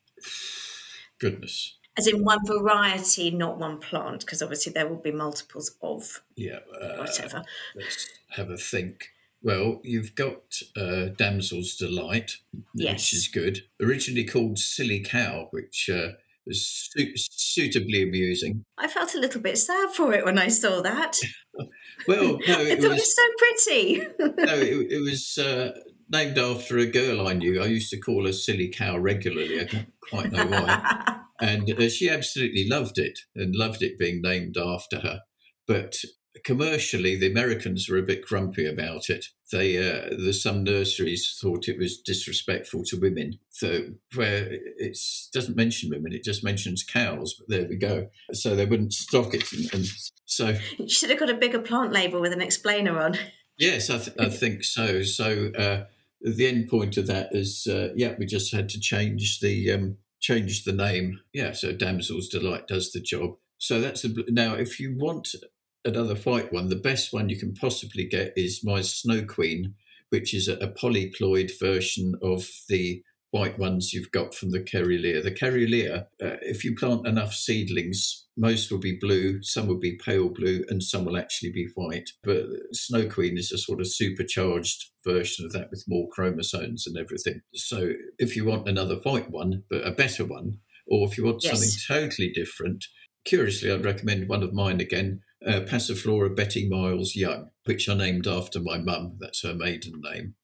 Goodness. 1.19 1.77
As 1.95 2.07
in 2.07 2.23
one 2.23 2.43
variety, 2.43 3.29
not 3.29 3.59
one 3.59 3.77
plant, 3.77 4.21
because 4.21 4.41
obviously 4.41 4.73
there 4.73 4.87
will 4.87 4.97
be 4.97 5.11
multiples 5.11 5.75
of 5.83 6.23
yeah, 6.35 6.59
uh, 6.81 6.95
whatever. 6.97 7.43
Let's 7.75 8.09
have 8.29 8.49
a 8.49 8.57
think. 8.57 9.09
Well, 9.43 9.81
you've 9.83 10.15
got 10.15 10.61
uh, 10.75 11.09
Damsel's 11.15 11.75
Delight, 11.75 12.37
yes. 12.73 12.93
which 12.93 13.13
is 13.13 13.27
good. 13.27 13.65
Originally 13.79 14.23
called 14.23 14.57
Silly 14.57 15.01
Cow, 15.01 15.49
which 15.51 15.91
uh, 15.93 16.13
su- 16.49 17.13
suitably 17.15 18.03
amusing. 18.03 18.65
I 18.77 18.87
felt 18.87 19.15
a 19.15 19.19
little 19.19 19.41
bit 19.41 19.57
sad 19.57 19.91
for 19.91 20.13
it 20.13 20.25
when 20.25 20.37
I 20.37 20.47
saw 20.47 20.81
that. 20.81 21.17
well, 22.07 22.23
no, 22.23 22.37
it 22.59 22.79
I 22.79 22.81
thought 22.81 22.81
was, 22.81 22.83
it 22.83 22.89
was 22.89 23.15
so 23.15 23.23
pretty. 23.37 23.97
no, 24.19 24.55
it, 24.55 24.91
it 24.91 25.01
was 25.01 25.37
uh, 25.37 25.71
named 26.09 26.37
after 26.37 26.77
a 26.77 26.85
girl 26.85 27.27
I 27.27 27.33
knew. 27.33 27.61
I 27.61 27.65
used 27.65 27.91
to 27.91 27.99
call 27.99 28.25
her 28.25 28.33
Silly 28.33 28.69
Cow 28.69 28.97
regularly. 28.97 29.59
I 29.59 29.63
don't 29.65 29.93
quite 30.09 30.31
know 30.31 30.45
why. 30.45 31.19
and 31.39 31.69
uh, 31.71 31.89
she 31.89 32.09
absolutely 32.09 32.67
loved 32.67 32.97
it 32.97 33.19
and 33.35 33.55
loved 33.55 33.81
it 33.81 33.97
being 33.97 34.21
named 34.21 34.57
after 34.57 34.99
her. 34.99 35.21
But 35.67 35.95
commercially, 36.43 37.17
the 37.17 37.29
Americans 37.29 37.89
were 37.89 37.97
a 37.97 38.03
bit 38.03 38.25
grumpy 38.25 38.65
about 38.65 39.09
it. 39.09 39.25
They, 39.51 39.77
uh, 39.77 40.15
there's 40.17 40.41
some 40.41 40.63
nurseries 40.63 41.37
thought 41.41 41.67
it 41.67 41.77
was 41.77 41.97
disrespectful 41.97 42.83
to 42.85 42.99
women. 42.99 43.39
So 43.49 43.81
where 44.15 44.47
it 44.49 44.97
doesn't 45.33 45.57
mention 45.57 45.89
women, 45.89 46.13
it 46.13 46.23
just 46.23 46.43
mentions 46.43 46.83
cows. 46.83 47.35
But 47.37 47.49
there 47.49 47.67
we 47.67 47.75
go. 47.75 48.09
So 48.33 48.55
they 48.55 48.65
wouldn't 48.65 48.93
stock 48.93 49.33
it, 49.33 49.51
and, 49.51 49.73
and 49.73 49.85
so 50.25 50.57
you 50.77 50.89
should 50.89 51.09
have 51.09 51.19
got 51.19 51.29
a 51.29 51.35
bigger 51.35 51.59
plant 51.59 51.91
label 51.91 52.21
with 52.21 52.33
an 52.33 52.41
explainer 52.41 52.99
on. 52.99 53.17
Yes, 53.57 53.89
I, 53.89 53.97
th- 53.97 54.17
I 54.19 54.29
think 54.29 54.63
so. 54.63 55.03
So 55.03 55.51
uh, 55.57 55.85
the 56.21 56.47
end 56.47 56.69
point 56.69 56.97
of 56.97 57.07
that 57.07 57.29
is, 57.31 57.67
uh, 57.69 57.89
yeah, 57.95 58.15
we 58.17 58.25
just 58.25 58.53
had 58.53 58.69
to 58.69 58.79
change 58.79 59.39
the 59.39 59.71
um, 59.71 59.97
change 60.19 60.63
the 60.63 60.71
name. 60.71 61.19
Yeah, 61.33 61.51
so 61.51 61.73
Damsel's 61.73 62.29
Delight 62.29 62.67
does 62.67 62.91
the 62.91 63.01
job. 63.01 63.31
So 63.57 63.81
that's 63.81 64.01
the, 64.01 64.25
now 64.29 64.53
if 64.55 64.79
you 64.79 64.95
want 64.97 65.35
another 65.85 66.15
white 66.15 66.51
one, 66.53 66.69
the 66.69 66.75
best 66.75 67.13
one 67.13 67.29
you 67.29 67.37
can 67.37 67.53
possibly 67.53 68.05
get 68.05 68.33
is 68.35 68.63
my 68.63 68.81
Snow 68.81 69.23
Queen, 69.23 69.75
which 70.09 70.33
is 70.33 70.47
a, 70.47 70.55
a 70.55 70.67
polyploid 70.67 71.51
version 71.59 72.15
of 72.21 72.47
the 72.69 73.03
white 73.31 73.57
ones 73.57 73.93
you've 73.93 74.11
got 74.11 74.35
from 74.35 74.51
the 74.51 74.59
caerulea. 74.59 75.21
The 75.23 75.31
caerulea, 75.31 76.07
uh, 76.21 76.35
if 76.41 76.65
you 76.65 76.75
plant 76.75 77.07
enough 77.07 77.33
seedlings, 77.33 78.27
most 78.35 78.69
will 78.69 78.79
be 78.79 78.97
blue, 78.99 79.41
some 79.41 79.67
will 79.67 79.79
be 79.79 79.97
pale 80.03 80.29
blue, 80.29 80.65
and 80.67 80.83
some 80.83 81.05
will 81.05 81.17
actually 81.17 81.51
be 81.51 81.69
white. 81.75 82.09
But 82.23 82.45
Snow 82.73 83.07
Queen 83.07 83.37
is 83.37 83.51
a 83.51 83.57
sort 83.57 83.79
of 83.79 83.87
supercharged 83.87 84.91
version 85.05 85.45
of 85.45 85.53
that 85.53 85.69
with 85.71 85.85
more 85.87 86.09
chromosomes 86.09 86.85
and 86.85 86.97
everything. 86.97 87.41
So 87.53 87.93
if 88.19 88.35
you 88.35 88.45
want 88.45 88.67
another 88.67 88.95
white 88.95 89.31
one, 89.31 89.63
but 89.69 89.87
a 89.87 89.91
better 89.91 90.25
one, 90.25 90.57
or 90.87 91.07
if 91.07 91.17
you 91.17 91.23
want 91.23 91.43
Yes. 91.43 91.53
something 91.53 92.01
totally 92.01 92.31
different, 92.33 92.85
curiously, 93.23 93.71
I'd 93.71 93.85
recommend 93.85 94.27
one 94.27 94.43
of 94.43 94.53
mine 94.53 94.81
again, 94.81 95.21
uh, 95.45 95.61
Passiflora 95.61 96.35
Betty 96.35 96.67
Myles 96.69 97.15
Young, 97.15 97.49
which 97.65 97.89
I 97.89 97.93
named 97.95 98.27
after 98.27 98.59
my 98.59 98.77
mum. 98.77 99.17
That's 99.19 99.43
her 99.43 99.53
maiden 99.53 100.01
name. 100.01 100.35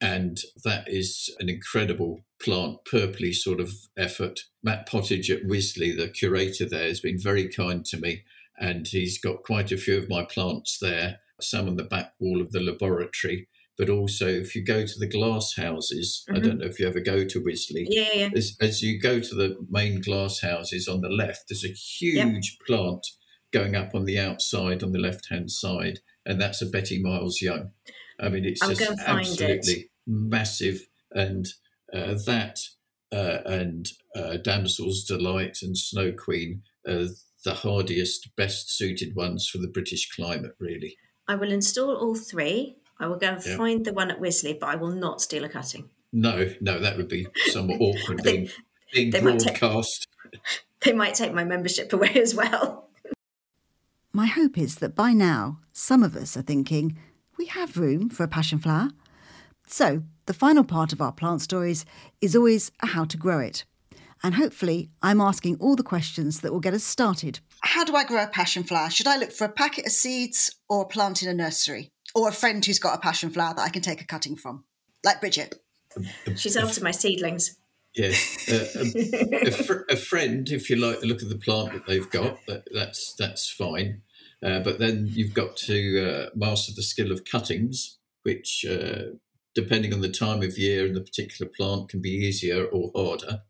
And 0.00 0.38
that 0.64 0.88
is 0.88 1.32
an 1.38 1.48
incredible 1.48 2.24
plant, 2.42 2.78
purpley 2.84 3.32
sort 3.32 3.60
of 3.60 3.72
effort. 3.96 4.40
Matt 4.62 4.86
Pottage 4.88 5.30
at 5.30 5.44
Wisley, 5.44 5.96
the 5.96 6.08
curator 6.08 6.68
there, 6.68 6.88
has 6.88 7.00
been 7.00 7.20
very 7.20 7.48
kind 7.48 7.84
to 7.86 7.96
me. 7.96 8.24
And 8.58 8.86
he's 8.86 9.20
got 9.20 9.44
quite 9.44 9.70
a 9.70 9.76
few 9.76 9.96
of 9.98 10.08
my 10.08 10.24
plants 10.24 10.78
there, 10.80 11.20
some 11.40 11.68
on 11.68 11.76
the 11.76 11.84
back 11.84 12.14
wall 12.18 12.40
of 12.40 12.50
the 12.50 12.60
laboratory. 12.60 13.48
But 13.78 13.88
also, 13.88 14.26
if 14.26 14.54
you 14.54 14.64
go 14.64 14.84
to 14.84 14.98
the 14.98 15.06
glass 15.06 15.54
houses, 15.56 16.24
I 16.28 16.34
Mhm. 16.34 16.42
don't 16.42 16.58
know 16.58 16.66
if 16.66 16.78
you 16.78 16.86
ever 16.86 17.00
go 17.00 17.24
to 17.24 17.40
Wisley, 17.40 17.86
Yeah, 17.88 18.08
yeah, 18.12 18.30
as, 18.34 18.56
as 18.60 18.82
you 18.82 18.98
go 19.00 19.18
to 19.20 19.34
the 19.34 19.56
main 19.70 20.00
glass 20.00 20.40
houses 20.40 20.88
on 20.88 21.00
the 21.00 21.08
left, 21.08 21.44
there's 21.48 21.64
a 21.64 21.68
huge 21.68 22.58
plant 22.66 23.06
going 23.52 23.76
up 23.76 23.94
on 23.94 24.04
the 24.04 24.18
outside 24.18 24.82
on 24.82 24.92
the 24.92 24.98
left 24.98 25.28
hand 25.30 25.50
side, 25.50 26.00
and 26.26 26.40
that's 26.40 26.62
a 26.62 26.66
Betty 26.66 27.00
Myles 27.02 27.40
Young. 27.40 27.70
I 28.20 28.28
mean, 28.28 28.44
it's 28.44 28.62
I'm 28.62 28.70
just 28.74 28.80
gonna 28.80 29.00
it. 29.00 29.08
absolutely 29.08 29.90
massive, 30.06 30.80
and 31.12 31.46
uh, 31.92 32.14
that 32.26 32.58
uh, 33.12 33.38
and 33.44 33.88
uh, 34.16 34.36
Damsel's 34.38 35.04
Delight 35.04 35.58
and 35.62 35.76
Snow 35.76 36.12
Queen 36.12 36.62
are 36.88 37.06
the 37.44 37.54
hardiest, 37.54 38.34
best 38.36 38.70
suited 38.76 39.14
ones 39.16 39.48
for 39.48 39.58
the 39.58 39.68
British 39.68 40.10
climate, 40.14 40.52
really. 40.58 40.96
I 41.28 41.34
will 41.34 41.52
install 41.52 41.94
all 41.96 42.14
three. 42.14 42.76
I 43.00 43.06
will 43.08 43.16
go 43.18 43.28
and 43.32 43.44
Yeah. 43.44 43.56
find 43.56 43.84
the 43.84 43.92
one 43.92 44.10
at 44.10 44.20
Wisley, 44.20 44.58
but 44.58 44.68
I 44.68 44.76
will 44.76 44.92
not 44.92 45.20
steal 45.20 45.44
a 45.44 45.48
cutting. 45.48 45.90
No, 46.12 46.48
no, 46.60 46.78
that 46.78 46.96
would 46.96 47.08
be 47.08 47.26
somewhat 47.46 47.80
awkward 47.80 48.22
being, 48.22 48.48
being 48.92 49.10
they 49.10 49.20
might 49.20 49.40
take- 49.40 49.60
They 50.82 50.92
might 50.92 51.14
take 51.14 51.32
my 51.32 51.44
membership 51.44 51.92
away 51.92 52.14
as 52.14 52.34
well. 52.34 52.88
My 54.14 54.26
hope 54.26 54.58
is 54.58 54.76
that 54.76 54.94
by 54.94 55.14
now, 55.14 55.60
some 55.72 56.02
of 56.02 56.14
us 56.14 56.36
are 56.36 56.42
thinking, 56.42 56.98
we 57.38 57.46
have 57.46 57.78
room 57.78 58.10
for 58.10 58.24
a 58.24 58.28
passion 58.28 58.58
flower. 58.58 58.90
So, 59.66 60.02
the 60.26 60.34
final 60.34 60.64
part 60.64 60.92
of 60.92 61.00
our 61.00 61.12
plant 61.12 61.40
stories 61.40 61.86
is 62.20 62.36
always 62.36 62.70
a 62.80 62.88
how 62.88 63.06
to 63.06 63.16
grow 63.16 63.38
it. 63.38 63.64
And 64.22 64.34
hopefully, 64.34 64.90
I'm 65.02 65.20
asking 65.20 65.56
all 65.60 65.76
the 65.76 65.82
questions 65.82 66.42
that 66.42 66.52
will 66.52 66.60
get 66.60 66.74
us 66.74 66.84
started. 66.84 67.40
How 67.62 67.84
do 67.84 67.96
I 67.96 68.04
grow 68.04 68.22
a 68.22 68.26
passion 68.26 68.64
flower? 68.64 68.90
Should 68.90 69.06
I 69.06 69.16
look 69.16 69.32
for 69.32 69.44
a 69.44 69.52
packet 69.52 69.86
of 69.86 69.92
seeds 69.92 70.54
or 70.68 70.82
a 70.82 70.86
plant 70.86 71.22
in 71.22 71.30
a 71.30 71.34
nursery? 71.34 71.88
Or 72.14 72.28
a 72.28 72.32
friend 72.32 72.62
who's 72.62 72.78
got 72.78 72.94
a 72.94 73.00
passion 73.00 73.30
flower 73.30 73.54
that 73.54 73.62
I 73.62 73.70
can 73.70 73.80
take 73.80 74.02
a 74.02 74.06
cutting 74.06 74.36
from? 74.36 74.64
Like 75.02 75.20
Bridget. 75.20 75.54
She's 76.36 76.58
after 76.58 76.84
my 76.84 76.90
seedlings. 76.90 77.56
Yes, 77.94 78.48
uh, 78.50 78.68
a, 78.80 79.48
a, 79.48 79.50
fr- 79.64 79.84
a 79.90 79.96
friend, 79.96 80.48
if 80.48 80.70
you 80.70 80.76
like 80.76 81.00
the 81.00 81.06
look 81.06 81.22
of 81.22 81.28
the 81.28 81.36
plant 81.36 81.72
that 81.72 81.86
they've 81.86 82.08
got, 82.10 82.38
that, 82.46 82.64
that's 82.72 83.14
that's 83.14 83.50
fine. 83.50 84.02
Uh, 84.42 84.60
but 84.60 84.78
then 84.78 85.08
you've 85.10 85.34
got 85.34 85.56
to 85.56 86.00
uh, 86.00 86.30
master 86.34 86.72
the 86.74 86.82
skill 86.82 87.12
of 87.12 87.24
cuttings, 87.24 87.98
which, 88.22 88.64
uh, 88.68 89.12
depending 89.54 89.92
on 89.92 90.00
the 90.00 90.08
time 90.08 90.42
of 90.42 90.58
year 90.58 90.86
and 90.86 90.96
the 90.96 91.00
particular 91.00 91.50
plant, 91.54 91.90
can 91.90 92.00
be 92.00 92.10
easier 92.10 92.64
or 92.64 92.90
harder. 92.94 93.42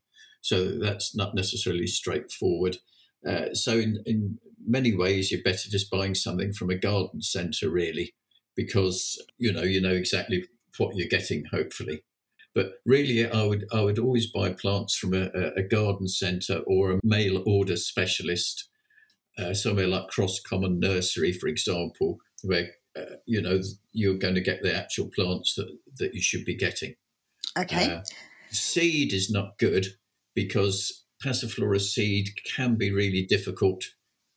So 0.42 0.76
that's 0.78 1.14
not 1.14 1.34
necessarily 1.34 1.86
straightforward. 1.86 2.78
Uh, 3.26 3.54
so 3.54 3.78
in, 3.78 4.02
in 4.04 4.38
many 4.66 4.94
ways, 4.94 5.30
you're 5.30 5.42
better 5.42 5.70
just 5.70 5.90
buying 5.90 6.14
something 6.14 6.52
from 6.52 6.68
a 6.68 6.74
garden 6.76 7.22
centre, 7.22 7.70
really, 7.70 8.14
because 8.56 9.22
you 9.38 9.52
know 9.52 9.62
you 9.62 9.80
know 9.80 9.92
exactly 9.92 10.44
what 10.76 10.96
you're 10.96 11.08
getting. 11.08 11.44
Hopefully. 11.46 12.02
But 12.54 12.74
really, 12.84 13.30
I 13.30 13.44
would 13.44 13.66
I 13.72 13.80
would 13.80 13.98
always 13.98 14.26
buy 14.26 14.52
plants 14.52 14.94
from 14.94 15.14
a, 15.14 15.30
a- 15.56 15.62
garden 15.62 16.08
centre 16.08 16.58
or 16.66 16.92
a 16.92 17.00
mail 17.02 17.42
order 17.46 17.76
specialist, 17.76 18.68
uh, 19.38 19.54
somewhere 19.54 19.86
like 19.86 20.08
Cross 20.08 20.40
Common 20.40 20.78
Nursery, 20.78 21.32
for 21.32 21.48
example, 21.48 22.18
where 22.42 22.68
uh, 22.96 23.16
you 23.26 23.40
know 23.40 23.60
you're 23.92 24.18
going 24.18 24.34
to 24.34 24.40
get 24.40 24.62
the 24.62 24.74
actual 24.76 25.08
plants 25.08 25.54
that 25.54 25.68
that 25.98 26.14
you 26.14 26.20
should 26.20 26.44
be 26.44 26.54
getting. 26.54 26.94
Okay. 27.58 27.90
Uh, 27.90 28.02
seed 28.50 29.12
is 29.12 29.30
not 29.30 29.58
good 29.58 29.86
because 30.34 31.04
Passiflora 31.24 31.80
seed 31.80 32.30
can 32.44 32.76
be 32.76 32.90
really 32.92 33.22
difficult 33.22 33.84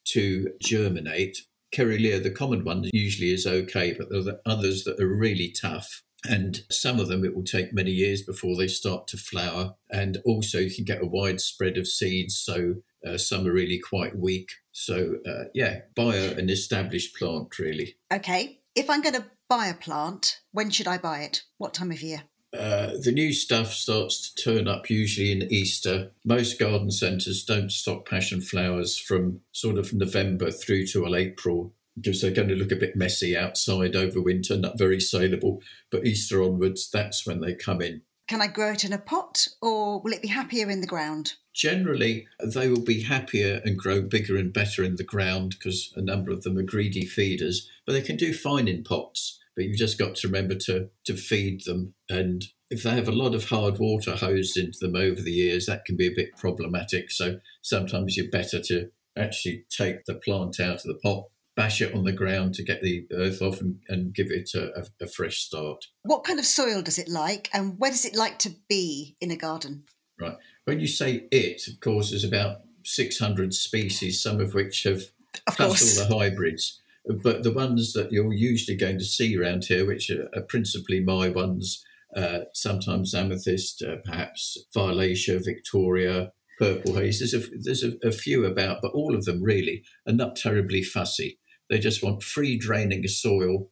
to 0.06 0.52
germinate. 0.62 1.40
caerulea, 1.74 2.22
the 2.22 2.32
common 2.32 2.64
one, 2.64 2.90
usually 2.94 3.32
is 3.32 3.46
okay, 3.48 3.94
but 3.98 4.10
there 4.10 4.22
are 4.22 4.40
others 4.46 4.84
that 4.84 5.00
are 5.00 5.08
really 5.08 5.50
tough. 5.52 6.04
And 6.30 6.62
some 6.70 7.00
of 7.00 7.08
them 7.08 7.24
it 7.24 7.36
will 7.36 7.44
take 7.44 7.74
many 7.74 7.92
years 7.92 8.22
before 8.22 8.56
they 8.56 8.68
start 8.68 9.08
to 9.08 9.18
flower. 9.18 9.76
And 9.92 10.18
also, 10.26 10.60
you 10.60 10.74
can 10.74 10.86
get 10.86 11.02
a 11.02 11.08
wide 11.08 11.42
spread 11.42 11.78
of 11.78 11.88
seeds, 11.88 12.38
so 12.38 12.76
uh, 13.06 13.18
some 13.18 13.48
are 13.48 13.54
really 13.54 13.80
quite 13.80 14.18
weak. 14.18 14.50
So, 14.72 15.18
uh, 15.28 15.46
yeah, 15.54 15.82
buy 15.96 16.16
a, 16.16 16.36
an 16.36 16.50
established 16.50 17.16
plant, 17.16 17.58
really. 17.60 17.96
okay. 18.12 18.60
If 18.76 18.90
I'm 18.90 19.02
going 19.02 19.16
to 19.16 19.26
buy 19.48 19.68
a 19.68 19.74
plant, 19.74 20.42
when 20.52 20.70
should 20.70 20.88
I 20.88 20.98
buy 20.98 21.22
it? 21.22 21.44
What 21.58 21.74
time 21.74 21.92
of 21.92 22.02
year? 22.02 22.24
Uh, 22.58 22.92
the 23.02 23.12
new 23.12 23.34
stuff 23.34 23.74
starts 23.74 24.32
to 24.32 24.44
turn 24.44 24.68
up 24.68 24.90
usually 24.90 25.32
in 25.32 25.44
Easter. 25.52 26.12
Most 26.24 26.60
garden 26.60 26.92
centres 26.92 27.44
don't 27.44 27.72
stock 27.72 28.08
passion 28.08 28.42
flowers 28.42 28.98
from 28.98 29.42
sort 29.52 29.78
of 29.78 29.94
November 29.94 30.52
through 30.52 30.88
to 30.88 31.14
April 31.16 31.74
because 31.96 32.22
they're 32.22 32.32
going 32.32 32.50
to 32.50 32.56
look 32.56 32.72
a 32.72 32.78
bit 32.78 32.96
messy 32.96 33.38
outside 33.38 33.96
over 33.96 34.22
winter, 34.22 34.58
not 34.58 34.78
very 34.78 35.00
saleable. 35.00 35.62
But 35.92 36.06
Easter 36.06 36.44
onwards, 36.44 36.90
that's 36.90 37.26
when 37.26 37.42
they 37.42 37.54
come 37.54 37.82
in. 37.82 38.02
Can 38.28 38.42
I 38.42 38.48
grow 38.48 38.72
it 38.72 38.84
in 38.84 38.94
a 38.94 38.98
pot 38.98 39.48
or 39.62 40.02
will 40.02 40.12
it 40.12 40.22
be 40.22 40.30
happier 40.30 40.70
in 40.70 40.82
the 40.82 40.88
ground? 40.88 41.34
Generally, 41.54 42.28
they 42.44 42.68
will 42.68 42.84
be 42.84 43.04
happier 43.04 43.62
and 43.64 43.78
grow 43.78 44.02
bigger 44.02 44.36
and 44.36 44.52
better 44.52 44.84
in 44.84 44.96
the 44.96 45.04
ground 45.04 45.56
because 45.58 45.94
a 45.96 46.02
number 46.02 46.32
of 46.32 46.42
them 46.42 46.58
are 46.58 46.64
greedy 46.64 47.06
feeders, 47.06 47.70
but 47.86 47.94
they 47.94 48.02
can 48.02 48.18
do 48.18 48.34
fine 48.34 48.68
in 48.68 48.84
pots. 48.84 49.40
But 49.56 49.66
you've 49.66 49.78
just 49.78 49.98
got 49.98 50.16
to 50.16 50.28
remember 50.28 50.56
to, 50.56 50.90
to 51.06 51.16
feed 51.16 51.64
them. 51.66 51.94
And 52.10 52.44
if 52.70 52.84
they 52.84 52.90
have 52.90 53.08
a 53.08 53.14
lot 53.14 53.36
of 53.36 53.48
hard 53.48 53.78
water 53.78 54.16
hosed 54.16 54.58
into 54.58 54.80
them 54.82 54.96
over 54.96 55.22
the 55.22 55.32
years, 55.32 55.68
that 55.68 55.86
can 55.86 55.96
be 55.96 56.08
a 56.08 56.16
bit 56.16 56.36
problematic. 56.36 57.12
So 57.12 57.40
sometimes 57.62 58.18
you're 58.18 58.30
better 58.30 58.60
to 58.64 58.90
actually 59.18 59.66
take 59.70 60.06
the 60.06 60.16
plant 60.16 60.60
out 60.60 60.78
of 60.78 60.84
the 60.84 61.00
pot, 61.02 61.26
bash 61.56 61.82
it 61.82 61.94
on 61.94 62.04
the 62.04 62.12
ground 62.12 62.54
to 62.54 62.64
get 62.64 62.82
the 62.82 63.08
earth 63.14 63.42
off 63.42 63.62
and, 63.62 63.80
and 63.88 64.14
give 64.14 64.28
it 64.30 64.52
a, 64.54 64.86
a, 65.02 65.08
fresh 65.08 65.38
start. 65.38 65.86
What 66.04 66.26
kind 66.26 66.38
of 66.38 66.46
soil 66.46 66.82
does 66.82 67.00
it 67.00 67.08
like 67.08 67.50
and 67.54 67.80
where 67.80 67.92
does 67.92 68.06
it 68.06 68.16
like 68.16 68.40
to 68.40 68.52
be 68.68 69.16
in 69.22 69.32
a 69.32 69.38
garden? 69.38 69.86
Right. 70.20 70.36
When 70.66 70.80
you 70.80 70.88
say 70.88 71.28
it, 71.32 71.68
of 71.68 71.80
course, 71.80 72.10
there's 72.10 72.24
about 72.24 72.58
600 72.84 73.54
species, 73.54 74.22
some 74.22 74.40
of 74.40 74.54
which 74.54 74.84
have 74.84 75.04
Of 75.48 75.56
plus 75.56 76.00
all 76.00 76.08
the 76.08 76.16
hybrids. 76.16 76.82
But 77.24 77.44
the 77.44 77.54
ones 77.54 77.94
that 77.94 78.12
you're 78.12 78.34
usually 78.34 78.78
going 78.78 78.98
to 78.98 79.06
see 79.06 79.38
around 79.38 79.66
here, 79.66 79.86
which 79.86 80.10
are, 80.10 80.28
are 80.36 80.42
principally 80.42 81.00
my 81.00 81.30
ones, 81.30 81.84
uh, 82.16 82.40
sometimes 82.54 83.14
amethyst, 83.14 83.84
uh, 83.84 83.98
perhaps 84.04 84.58
violacea, 84.76 85.44
Victoria, 85.44 86.32
purple 86.58 86.96
haze. 86.96 87.20
There's, 87.20 87.34
a, 87.34 87.48
there's 87.60 87.84
a, 87.84 87.94
a 88.08 88.12
few 88.12 88.46
about, 88.46 88.82
but 88.82 88.92
all 88.92 89.16
of 89.16 89.26
them 89.26 89.44
really 89.44 89.84
are 90.08 90.14
not 90.14 90.36
terribly 90.36 90.82
fussy. 90.82 91.40
They 91.70 91.80
just 91.80 92.04
want 92.04 92.24
free 92.24 92.58
draining 92.58 93.08
soil 93.08 93.70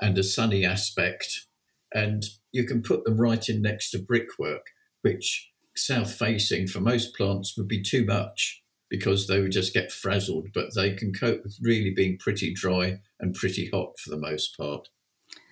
and 0.00 0.18
a 0.18 0.22
sunny 0.22 0.64
aspect. 0.64 1.46
And 1.94 2.24
you 2.52 2.64
can 2.64 2.82
put 2.82 3.04
them 3.04 3.20
right 3.20 3.48
in 3.48 3.62
next 3.62 3.90
to 3.90 3.98
brickwork, 3.98 4.66
which 5.02 5.50
south 5.76 6.12
facing 6.12 6.66
for 6.66 6.80
most 6.80 7.14
plants 7.14 7.56
would 7.56 7.68
be 7.68 7.82
too 7.82 8.04
much 8.04 8.62
because 8.88 9.26
they 9.26 9.40
would 9.40 9.52
just 9.52 9.74
get 9.74 9.92
frazzled, 9.92 10.48
but 10.54 10.74
they 10.74 10.94
can 10.94 11.12
cope 11.12 11.42
with 11.42 11.58
really 11.60 11.90
being 11.90 12.18
pretty 12.18 12.52
dry 12.54 13.00
and 13.20 13.34
pretty 13.34 13.68
hot 13.70 13.98
for 13.98 14.10
the 14.10 14.16
most 14.16 14.56
part. 14.56 14.88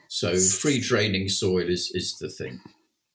So 0.08 0.36
free 0.36 0.80
draining 0.80 1.28
soil 1.28 1.68
is, 1.68 1.90
is 1.92 2.16
the 2.18 2.28
thing. 2.28 2.60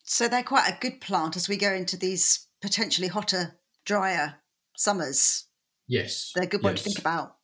So 0.03 0.27
they're 0.27 0.43
quite 0.43 0.69
a 0.69 0.77
good 0.81 0.99
plant 0.99 1.37
as 1.37 1.47
we 1.47 1.55
go 1.55 1.71
into 1.71 1.95
these 1.95 2.47
potentially 2.61 3.07
hotter, 3.07 3.59
drier 3.85 4.35
summers. 4.75 5.45
Yes. 5.87 6.31
They're 6.35 6.45
a 6.45 6.47
good 6.47 6.63
one 6.63 6.75
to 6.75 6.83
think 6.83 6.99
about. 6.99 7.35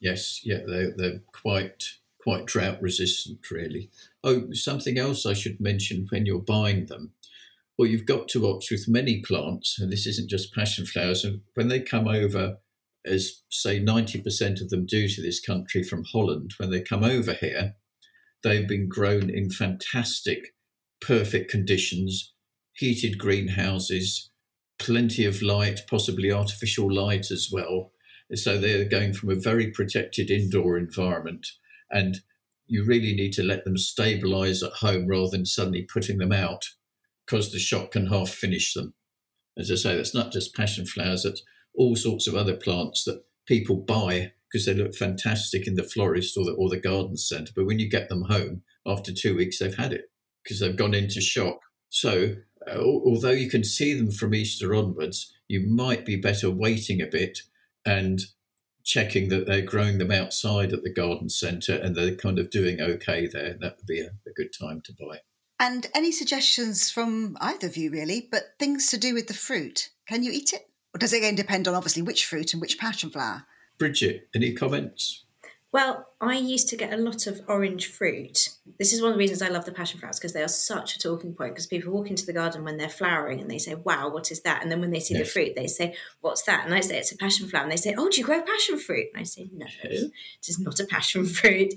Yes, 0.00 0.40
yeah, 0.44 0.60
they're, 0.66 0.92
they're 0.96 1.20
quite 1.32 1.84
quite 2.20 2.46
drought 2.46 2.82
resistant, 2.82 3.38
really. 3.50 3.90
Oh, 4.22 4.52
something 4.52 4.98
else 4.98 5.24
I 5.24 5.32
should 5.32 5.58
mention 5.58 6.06
when 6.10 6.26
you're 6.26 6.38
buying 6.38 6.86
them. 6.86 7.12
Well, 7.78 7.88
you've 7.88 8.04
got 8.04 8.28
to 8.28 8.46
opt 8.46 8.66
with 8.70 8.88
many 8.88 9.22
plants, 9.22 9.78
and 9.78 9.90
this 9.90 10.06
isn't 10.06 10.28
just 10.28 10.54
passion 10.54 10.84
flowers. 10.84 11.24
And 11.24 11.40
when 11.54 11.68
they 11.68 11.80
come 11.80 12.06
over, 12.06 12.58
as 13.06 13.42
say 13.48 13.80
90% 13.80 14.60
of 14.60 14.68
them 14.68 14.84
do 14.84 15.08
to 15.08 15.22
this 15.22 15.40
country 15.40 15.82
from 15.82 16.04
Holland, 16.04 16.52
when 16.58 16.70
they 16.70 16.82
come 16.82 17.04
over 17.04 17.32
here, 17.32 17.76
they've 18.42 18.68
been 18.68 18.86
grown 18.86 19.30
in 19.30 19.48
fantastic, 19.48 20.54
perfect 21.00 21.50
conditions 21.50 22.34
heated 22.80 23.18
greenhouses, 23.18 24.30
plenty 24.78 25.26
of 25.26 25.42
light, 25.42 25.80
possibly 25.88 26.32
artificial 26.32 26.90
light 26.90 27.30
as 27.30 27.50
well. 27.52 27.92
So 28.34 28.58
they're 28.58 28.84
going 28.84 29.14
from 29.14 29.30
a 29.30 29.34
very 29.34 29.70
protected 29.70 30.30
indoor 30.30 30.78
environment. 30.78 31.46
And 31.90 32.20
you 32.66 32.84
really 32.84 33.14
need 33.14 33.32
to 33.32 33.42
let 33.42 33.64
them 33.64 33.76
stabilize 33.76 34.62
at 34.62 34.72
home 34.74 35.08
rather 35.08 35.30
than 35.30 35.44
suddenly 35.44 35.82
putting 35.82 36.18
them 36.18 36.32
out 36.32 36.64
because 37.26 37.52
the 37.52 37.58
shock 37.58 37.92
can 37.92 38.06
half 38.06 38.30
finish 38.30 38.74
them. 38.74 38.94
As 39.58 39.70
I 39.70 39.74
say, 39.74 39.96
that's 39.96 40.14
not 40.14 40.32
just 40.32 40.54
passion 40.54 40.86
flowers, 40.86 41.24
that's 41.24 41.42
all 41.74 41.96
sorts 41.96 42.26
of 42.26 42.34
other 42.34 42.56
plants 42.56 43.04
that 43.04 43.24
people 43.46 43.76
buy 43.76 44.32
because 44.50 44.66
they 44.66 44.74
look 44.74 44.94
fantastic 44.94 45.66
in 45.66 45.74
the 45.74 45.82
florist 45.82 46.36
or 46.36 46.44
the, 46.44 46.52
or 46.52 46.68
the 46.68 46.76
garden 46.76 47.16
centre. 47.16 47.52
But 47.54 47.66
when 47.66 47.78
you 47.78 47.88
get 47.88 48.08
them 48.08 48.22
home 48.22 48.62
after 48.86 49.12
two 49.12 49.36
weeks, 49.36 49.58
they've 49.58 49.74
had 49.74 49.92
it 49.92 50.10
because 50.42 50.60
they've 50.60 50.76
gone 50.76 50.94
into 50.94 51.20
shock. 51.20 51.60
So, 51.88 52.36
uh, 52.66 52.78
although 52.78 53.30
you 53.30 53.50
can 53.50 53.64
see 53.64 53.94
them 53.94 54.10
from 54.10 54.34
Easter 54.34 54.74
onwards, 54.74 55.32
you 55.48 55.60
might 55.60 56.04
be 56.04 56.16
better 56.16 56.50
waiting 56.50 57.00
a 57.00 57.06
bit 57.06 57.42
and 57.84 58.20
checking 58.84 59.28
that 59.28 59.46
they're 59.46 59.62
growing 59.62 59.98
them 59.98 60.10
outside 60.10 60.72
at 60.72 60.82
the 60.82 60.92
garden 60.92 61.28
centre 61.28 61.74
and 61.74 61.94
they're 61.94 62.14
kind 62.16 62.38
of 62.38 62.50
doing 62.50 62.80
okay 62.80 63.26
there. 63.26 63.56
That 63.60 63.76
would 63.76 63.86
be 63.86 64.00
a, 64.00 64.10
a 64.26 64.32
good 64.34 64.52
time 64.58 64.80
to 64.82 64.92
buy. 64.92 65.20
And 65.58 65.86
any 65.94 66.10
suggestions 66.10 66.90
from 66.90 67.36
either 67.40 67.66
of 67.66 67.76
you, 67.76 67.90
really, 67.90 68.28
but 68.30 68.54
things 68.58 68.88
to 68.88 68.98
do 68.98 69.12
with 69.12 69.26
the 69.26 69.34
fruit? 69.34 69.90
Can 70.06 70.22
you 70.22 70.32
eat 70.32 70.54
it? 70.54 70.62
Or 70.94 70.98
does 70.98 71.12
it 71.12 71.18
again 71.18 71.34
depend 71.34 71.68
on 71.68 71.74
obviously 71.74 72.02
which 72.02 72.24
fruit 72.24 72.54
and 72.54 72.60
which 72.60 72.78
passion 72.78 73.10
flower? 73.10 73.44
Bridget, 73.78 74.28
any 74.34 74.54
comments? 74.54 75.26
Well, 75.72 76.08
I 76.20 76.36
used 76.36 76.68
to 76.70 76.76
get 76.76 76.92
a 76.92 76.96
lot 76.96 77.28
of 77.28 77.42
orange 77.46 77.86
fruit. 77.92 78.50
This 78.78 78.92
is 78.92 79.00
one 79.00 79.12
of 79.12 79.14
the 79.14 79.20
reasons 79.20 79.40
I 79.40 79.48
love 79.48 79.64
the 79.64 79.72
passion 79.72 80.00
flowers 80.00 80.18
because 80.18 80.32
they 80.32 80.42
are 80.42 80.48
such 80.48 80.96
a 80.96 80.98
talking 80.98 81.32
point. 81.32 81.54
Because 81.54 81.68
people 81.68 81.92
walk 81.92 82.10
into 82.10 82.26
the 82.26 82.32
garden 82.32 82.64
when 82.64 82.76
they're 82.76 82.88
flowering 82.88 83.40
and 83.40 83.48
they 83.48 83.58
say, 83.58 83.76
"Wow, 83.76 84.08
what 84.08 84.32
is 84.32 84.40
that?" 84.40 84.62
And 84.62 84.70
then 84.70 84.80
when 84.80 84.90
they 84.90 84.98
see 84.98 85.14
yes. 85.14 85.22
the 85.22 85.32
fruit, 85.32 85.54
they 85.54 85.68
say, 85.68 85.94
"What's 86.22 86.42
that?" 86.42 86.64
And 86.64 86.74
I 86.74 86.80
say, 86.80 86.98
"It's 86.98 87.12
a 87.12 87.16
passion 87.16 87.48
flower." 87.48 87.62
And 87.62 87.70
they 87.70 87.76
say, 87.76 87.94
"Oh, 87.96 88.08
do 88.08 88.20
you 88.20 88.26
grow 88.26 88.42
passion 88.42 88.78
fruit?" 88.78 89.08
And 89.14 89.20
I 89.20 89.24
say, 89.24 89.48
"No, 89.52 89.66
it 89.84 90.12
is 90.48 90.58
not 90.58 90.80
a 90.80 90.86
passion 90.86 91.24
fruit. 91.38 91.74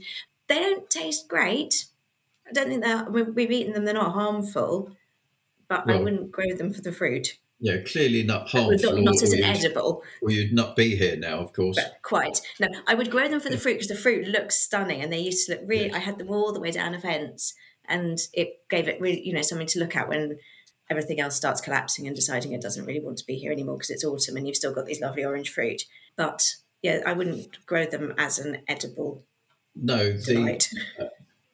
They 0.47 0.59
don't 0.59 0.89
taste 0.89 1.27
great. 1.27 1.85
I 2.47 2.51
don't 2.51 2.69
think 2.69 2.83
that 2.83 3.11
we've 3.11 3.51
eaten 3.51 3.73
them. 3.73 3.85
They're 3.85 3.93
not 3.93 4.13
harmful, 4.13 4.91
but 5.67 5.85
well, 5.85 5.99
I 5.99 6.01
wouldn't 6.01 6.31
grow 6.31 6.55
them 6.55 6.73
for 6.73 6.81
the 6.81 6.91
fruit." 6.91 7.37
Yeah, 7.63 7.77
clearly 7.77 8.23
not 8.23 8.49
harmful. 8.49 8.97
Not, 8.97 9.03
not 9.03 9.23
as 9.23 9.31
an 9.31 9.41
edible. 9.41 10.03
Or 10.21 10.29
you'd 10.29 10.51
not 10.51 10.75
be 10.75 10.97
here 10.97 11.15
now, 11.15 11.39
of 11.39 11.53
course. 11.53 11.77
But 11.77 12.01
quite. 12.01 12.41
No, 12.59 12.67
I 12.87 12.93
would 12.93 13.09
grow 13.09 13.29
them 13.29 13.39
for 13.39 13.49
the 13.49 13.57
fruit 13.57 13.75
because 13.75 13.87
the 13.87 13.95
fruit 13.95 14.27
looks 14.27 14.57
stunning 14.57 15.01
and 15.01 15.13
they 15.13 15.19
used 15.19 15.47
to 15.47 15.53
look 15.53 15.61
really. 15.65 15.89
I 15.89 15.99
had 15.99 16.17
them 16.17 16.29
all 16.29 16.51
the 16.51 16.59
way 16.59 16.71
down 16.71 16.93
a 16.93 16.99
fence 16.99 17.53
and 17.87 18.19
it 18.33 18.69
gave 18.69 18.89
it 18.89 18.99
really, 18.99 19.25
you 19.25 19.33
know, 19.33 19.41
something 19.41 19.67
to 19.67 19.79
look 19.79 19.95
at 19.95 20.09
when 20.09 20.39
everything 20.89 21.21
else 21.21 21.37
starts 21.37 21.61
collapsing 21.61 22.05
and 22.05 22.17
deciding 22.17 22.51
it 22.51 22.61
doesn't 22.61 22.83
really 22.83 22.99
want 22.99 23.17
to 23.19 23.25
be 23.25 23.35
here 23.35 23.53
anymore 23.53 23.77
because 23.77 23.91
it's 23.91 24.03
autumn 24.03 24.35
and 24.35 24.45
you've 24.45 24.57
still 24.57 24.73
got 24.73 24.85
these 24.85 24.99
lovely 24.99 25.23
orange 25.23 25.49
fruit. 25.49 25.83
But 26.17 26.43
yeah, 26.81 26.99
I 27.05 27.13
wouldn't 27.13 27.65
grow 27.65 27.85
them 27.85 28.13
as 28.17 28.39
an 28.39 28.57
edible. 28.67 29.23
No, 29.73 30.11
the 30.11 30.61
uh, 30.99 31.05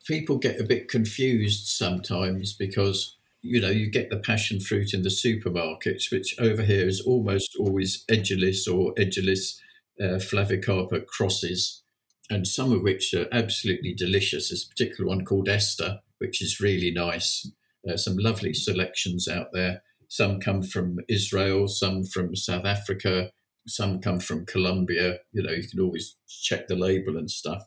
people 0.08 0.40
get 0.40 0.60
a 0.60 0.64
bit 0.64 0.88
confused 0.88 1.68
sometimes 1.68 2.54
because 2.54 3.19
you 3.42 3.62
know, 3.62 3.70
you 3.70 3.90
get 3.90 4.10
the 4.10 4.20
passion 4.20 4.60
fruit 4.60 4.94
in 4.94 5.04
the 5.04 5.10
supermarkets, 5.10 6.12
which 6.12 6.36
over 6.40 6.64
here 6.64 6.88
is 6.88 7.02
almost 7.02 7.56
always 7.58 8.04
edulis 8.10 8.68
or 8.68 8.94
edulis 8.96 9.58
uh, 10.02 10.20
flavicarpa 10.20 11.06
crosses, 11.08 11.84
and 12.30 12.46
some 12.46 12.72
of 12.72 12.82
which 12.82 13.14
are 13.14 13.28
absolutely 13.32 13.94
delicious. 13.94 14.50
There's 14.50 14.66
a 14.66 14.70
particular 14.70 15.08
one 15.08 15.26
called 15.26 15.48
Esther, 15.48 16.00
which 16.20 16.42
is 16.42 16.60
really 16.60 16.92
nice. 16.92 17.50
Uh, 17.90 17.98
some 17.98 18.18
lovely 18.18 18.54
selections 18.54 19.28
out 19.28 19.48
there. 19.54 19.84
Some 20.10 20.40
come 20.40 20.64
from 20.64 20.98
Israel, 21.08 21.68
some 21.68 22.04
from 22.04 22.36
South 22.36 22.66
Africa, 22.66 23.32
some 23.68 24.02
come 24.02 24.20
from 24.20 24.46
Colombia. 24.46 25.20
You 25.32 25.44
know, 25.44 25.52
you 25.52 25.68
can 25.68 25.80
always 25.80 26.16
check 26.28 26.68
the 26.68 26.76
label 26.76 27.16
and 27.16 27.30
stuff. 27.30 27.64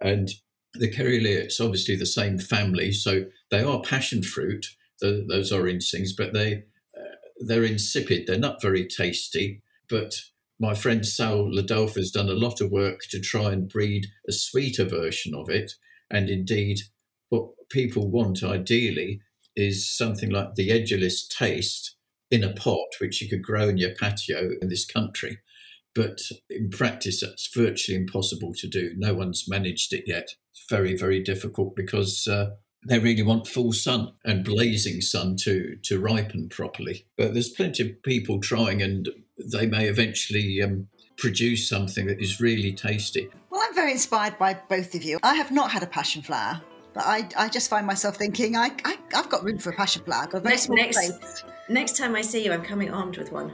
And 0.00 0.30
the 0.74 0.90
caeruleas, 0.90 1.44
it's 1.44 1.60
obviously 1.60 1.96
the 1.96 2.06
same 2.06 2.38
family, 2.38 2.92
so 2.92 3.26
they 3.50 3.62
are 3.62 3.82
passion 3.82 4.22
fruit 4.22 4.66
the, 5.02 5.26
those 5.28 5.52
orange 5.52 5.90
things, 5.90 6.14
but 6.14 6.32
they 6.32 6.64
uh, 6.98 7.16
they're 7.40 7.64
insipid. 7.64 8.26
They're 8.26 8.38
not 8.38 8.62
very 8.62 8.86
tasty. 8.86 9.60
But 9.90 10.14
my 10.58 10.74
friend 10.74 11.04
Sal 11.04 11.52
Ladolf 11.52 11.96
has 11.96 12.10
done 12.10 12.30
a 12.30 12.34
lot 12.34 12.62
of 12.62 12.70
work 12.70 13.00
to 13.10 13.20
try 13.20 13.52
and 13.52 13.68
breed 13.68 14.06
a 14.26 14.32
sweeter 14.32 14.84
version 14.84 15.34
of 15.34 15.50
it. 15.50 15.72
And 16.10 16.30
indeed, 16.30 16.78
what 17.28 17.48
people 17.68 18.10
want 18.10 18.42
ideally 18.42 19.20
is 19.56 19.90
something 19.90 20.30
like 20.30 20.54
the 20.54 20.70
edulis 20.70 21.28
taste 21.28 21.96
in 22.30 22.42
a 22.42 22.52
pot, 22.54 22.88
which 23.00 23.20
you 23.20 23.28
could 23.28 23.42
grow 23.42 23.68
in 23.68 23.76
your 23.76 23.94
patio 24.00 24.52
in 24.62 24.68
this 24.68 24.86
country. 24.86 25.38
But 25.94 26.20
in 26.48 26.70
practice, 26.70 27.20
that's 27.20 27.54
virtually 27.54 27.98
impossible 27.98 28.54
to 28.54 28.66
do. 28.66 28.92
No 28.96 29.12
one's 29.12 29.44
managed 29.48 29.92
it 29.92 30.04
yet. 30.06 30.28
It's 30.52 30.64
very, 30.70 30.96
very 30.96 31.22
difficult 31.22 31.76
because 31.76 32.26
uh, 32.26 32.50
they 32.84 32.98
really 32.98 33.22
want 33.22 33.46
full 33.46 33.72
sun 33.72 34.12
and 34.24 34.44
blazing 34.44 35.00
sun 35.00 35.36
to 35.36 35.76
to 35.82 36.00
ripen 36.00 36.48
properly. 36.48 37.06
But 37.16 37.32
there's 37.32 37.48
plenty 37.48 37.82
of 37.82 38.02
people 38.02 38.40
trying, 38.40 38.82
and 38.82 39.08
they 39.38 39.66
may 39.66 39.86
eventually 39.86 40.60
um, 40.62 40.88
produce 41.16 41.68
something 41.68 42.06
that 42.06 42.20
is 42.20 42.40
really 42.40 42.72
tasty. 42.72 43.28
Well, 43.50 43.60
I'm 43.64 43.74
very 43.74 43.92
inspired 43.92 44.38
by 44.38 44.54
both 44.68 44.94
of 44.94 45.02
you. 45.02 45.18
I 45.22 45.34
have 45.34 45.50
not 45.50 45.70
had 45.70 45.82
a 45.82 45.86
passion 45.86 46.22
flower, 46.22 46.60
but 46.94 47.04
I, 47.04 47.28
I 47.36 47.48
just 47.48 47.70
find 47.70 47.86
myself 47.86 48.16
thinking 48.16 48.56
I, 48.56 48.70
I 48.84 48.96
have 49.12 49.28
got 49.28 49.44
room 49.44 49.58
for 49.58 49.70
a 49.70 49.76
passion 49.76 50.02
flower. 50.04 50.24
I've 50.24 50.30
got 50.30 50.38
a 50.38 50.40
very 50.40 50.54
next, 50.54 50.64
small 50.64 50.76
next, 50.76 50.96
place. 50.96 51.44
Next 51.68 51.96
time 51.96 52.16
I 52.16 52.22
see 52.22 52.44
you, 52.44 52.52
I'm 52.52 52.62
coming 52.62 52.90
armed 52.90 53.18
with 53.18 53.30
one. 53.30 53.52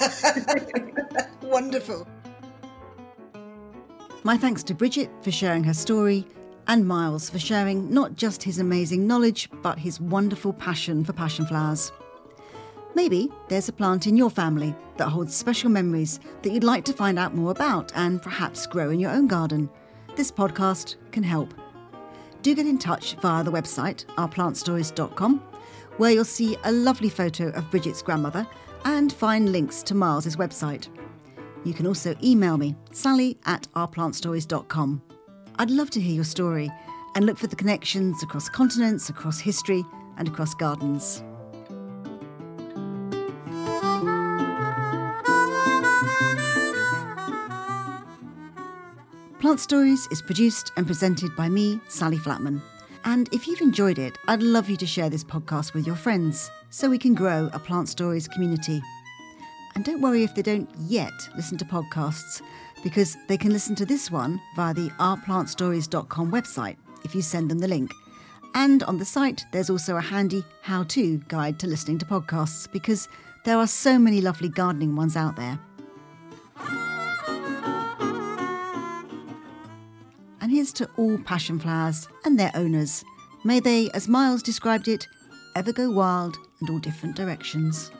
Wonderful. 1.42 2.08
My 4.24 4.36
thanks 4.36 4.62
to 4.64 4.74
Bridget 4.74 5.10
for 5.20 5.30
sharing 5.30 5.62
her 5.64 5.74
story 5.74 6.26
and 6.66 6.86
Myles 6.86 7.30
for 7.30 7.38
sharing 7.38 7.92
not 7.92 8.16
just 8.16 8.42
his 8.42 8.58
amazing 8.58 9.06
knowledge, 9.06 9.48
but 9.62 9.78
his 9.78 10.00
wonderful 10.00 10.52
passion 10.52 11.04
for 11.04 11.12
passion 11.12 11.46
flowers. 11.46 11.92
Maybe 12.94 13.30
there's 13.48 13.68
a 13.68 13.72
plant 13.72 14.06
in 14.06 14.16
your 14.16 14.30
family 14.30 14.74
that 14.96 15.08
holds 15.08 15.34
special 15.34 15.68
memories 15.68 16.20
that 16.42 16.52
you'd 16.52 16.64
like 16.64 16.84
to 16.84 16.92
find 16.92 17.18
out 17.18 17.34
more 17.34 17.50
about 17.50 17.92
and 17.96 18.22
perhaps 18.22 18.66
grow 18.66 18.90
in 18.90 19.00
your 19.00 19.10
own 19.10 19.26
garden. 19.26 19.68
This 20.16 20.30
podcast 20.30 20.96
can 21.10 21.22
help. 21.24 21.52
Do 22.42 22.54
get 22.54 22.66
in 22.66 22.78
touch 22.78 23.14
via 23.14 23.42
the 23.42 23.50
website, 23.50 24.04
ourplantstories.com, 24.16 25.38
where 25.96 26.12
you'll 26.12 26.24
see 26.24 26.56
a 26.64 26.70
lovely 26.70 27.08
photo 27.08 27.48
of 27.48 27.70
Bridget's 27.70 28.02
grandmother 28.02 28.46
and 28.84 29.12
find 29.12 29.50
links 29.50 29.82
to 29.84 29.94
Myles's 29.94 30.36
website. 30.36 30.88
You 31.64 31.72
can 31.72 31.86
also 31.86 32.14
email 32.22 32.58
me, 32.58 32.76
sally 32.92 33.38
at 33.46 33.66
ourplantstories.com. 33.74 35.02
I'd 35.56 35.70
love 35.70 35.90
to 35.90 36.00
hear 36.00 36.14
your 36.14 36.24
story 36.24 36.70
and 37.14 37.26
look 37.26 37.38
for 37.38 37.46
the 37.46 37.54
connections 37.54 38.22
across 38.24 38.48
continents, 38.48 39.08
across 39.08 39.38
history, 39.38 39.84
and 40.16 40.26
across 40.26 40.52
gardens. 40.54 41.22
Plant 49.38 49.60
Stories 49.60 50.08
is 50.10 50.22
produced 50.22 50.72
and 50.76 50.86
presented 50.86 51.36
by 51.36 51.48
me, 51.48 51.80
Sally 51.86 52.16
Flatman. 52.16 52.60
And 53.04 53.28
if 53.32 53.46
you've 53.46 53.60
enjoyed 53.60 53.98
it, 53.98 54.18
I'd 54.26 54.42
love 54.42 54.68
you 54.68 54.76
to 54.78 54.86
share 54.86 55.10
this 55.10 55.22
podcast 55.22 55.74
with 55.74 55.86
your 55.86 55.96
friends 55.96 56.50
so 56.70 56.90
we 56.90 56.98
can 56.98 57.14
grow 57.14 57.48
a 57.52 57.58
Plant 57.60 57.88
Stories 57.88 58.26
community. 58.26 58.82
And 59.76 59.84
don't 59.84 60.00
worry 60.00 60.24
if 60.24 60.34
they 60.34 60.42
don't 60.42 60.70
yet 60.78 61.12
listen 61.36 61.58
to 61.58 61.64
podcasts 61.64 62.40
because 62.84 63.16
they 63.26 63.36
can 63.36 63.52
listen 63.52 63.74
to 63.74 63.86
this 63.86 64.10
one 64.10 64.40
via 64.54 64.72
the 64.72 64.90
ourplantstories.com 65.00 66.30
website 66.30 66.76
if 67.02 67.14
you 67.14 67.22
send 67.22 67.50
them 67.50 67.58
the 67.58 67.66
link. 67.66 67.90
And 68.54 68.84
on 68.84 68.98
the 68.98 69.04
site, 69.04 69.44
there's 69.50 69.70
also 69.70 69.96
a 69.96 70.00
handy 70.00 70.44
how 70.62 70.84
to 70.84 71.18
guide 71.26 71.58
to 71.58 71.66
listening 71.66 71.98
to 71.98 72.06
podcasts 72.06 72.70
because 72.70 73.08
there 73.44 73.56
are 73.58 73.66
so 73.66 73.98
many 73.98 74.20
lovely 74.20 74.48
gardening 74.48 74.94
ones 74.94 75.16
out 75.16 75.34
there. 75.34 75.58
And 80.40 80.52
here's 80.52 80.72
to 80.74 80.88
all 80.96 81.18
passion 81.18 81.58
flowers 81.58 82.06
and 82.24 82.38
their 82.38 82.52
owners. 82.54 83.02
May 83.44 83.60
they, 83.60 83.90
as 83.90 84.08
Myles 84.08 84.42
described 84.42 84.88
it, 84.88 85.08
ever 85.56 85.72
go 85.72 85.90
wild 85.90 86.36
and 86.60 86.70
all 86.70 86.78
different 86.78 87.16
directions. 87.16 87.90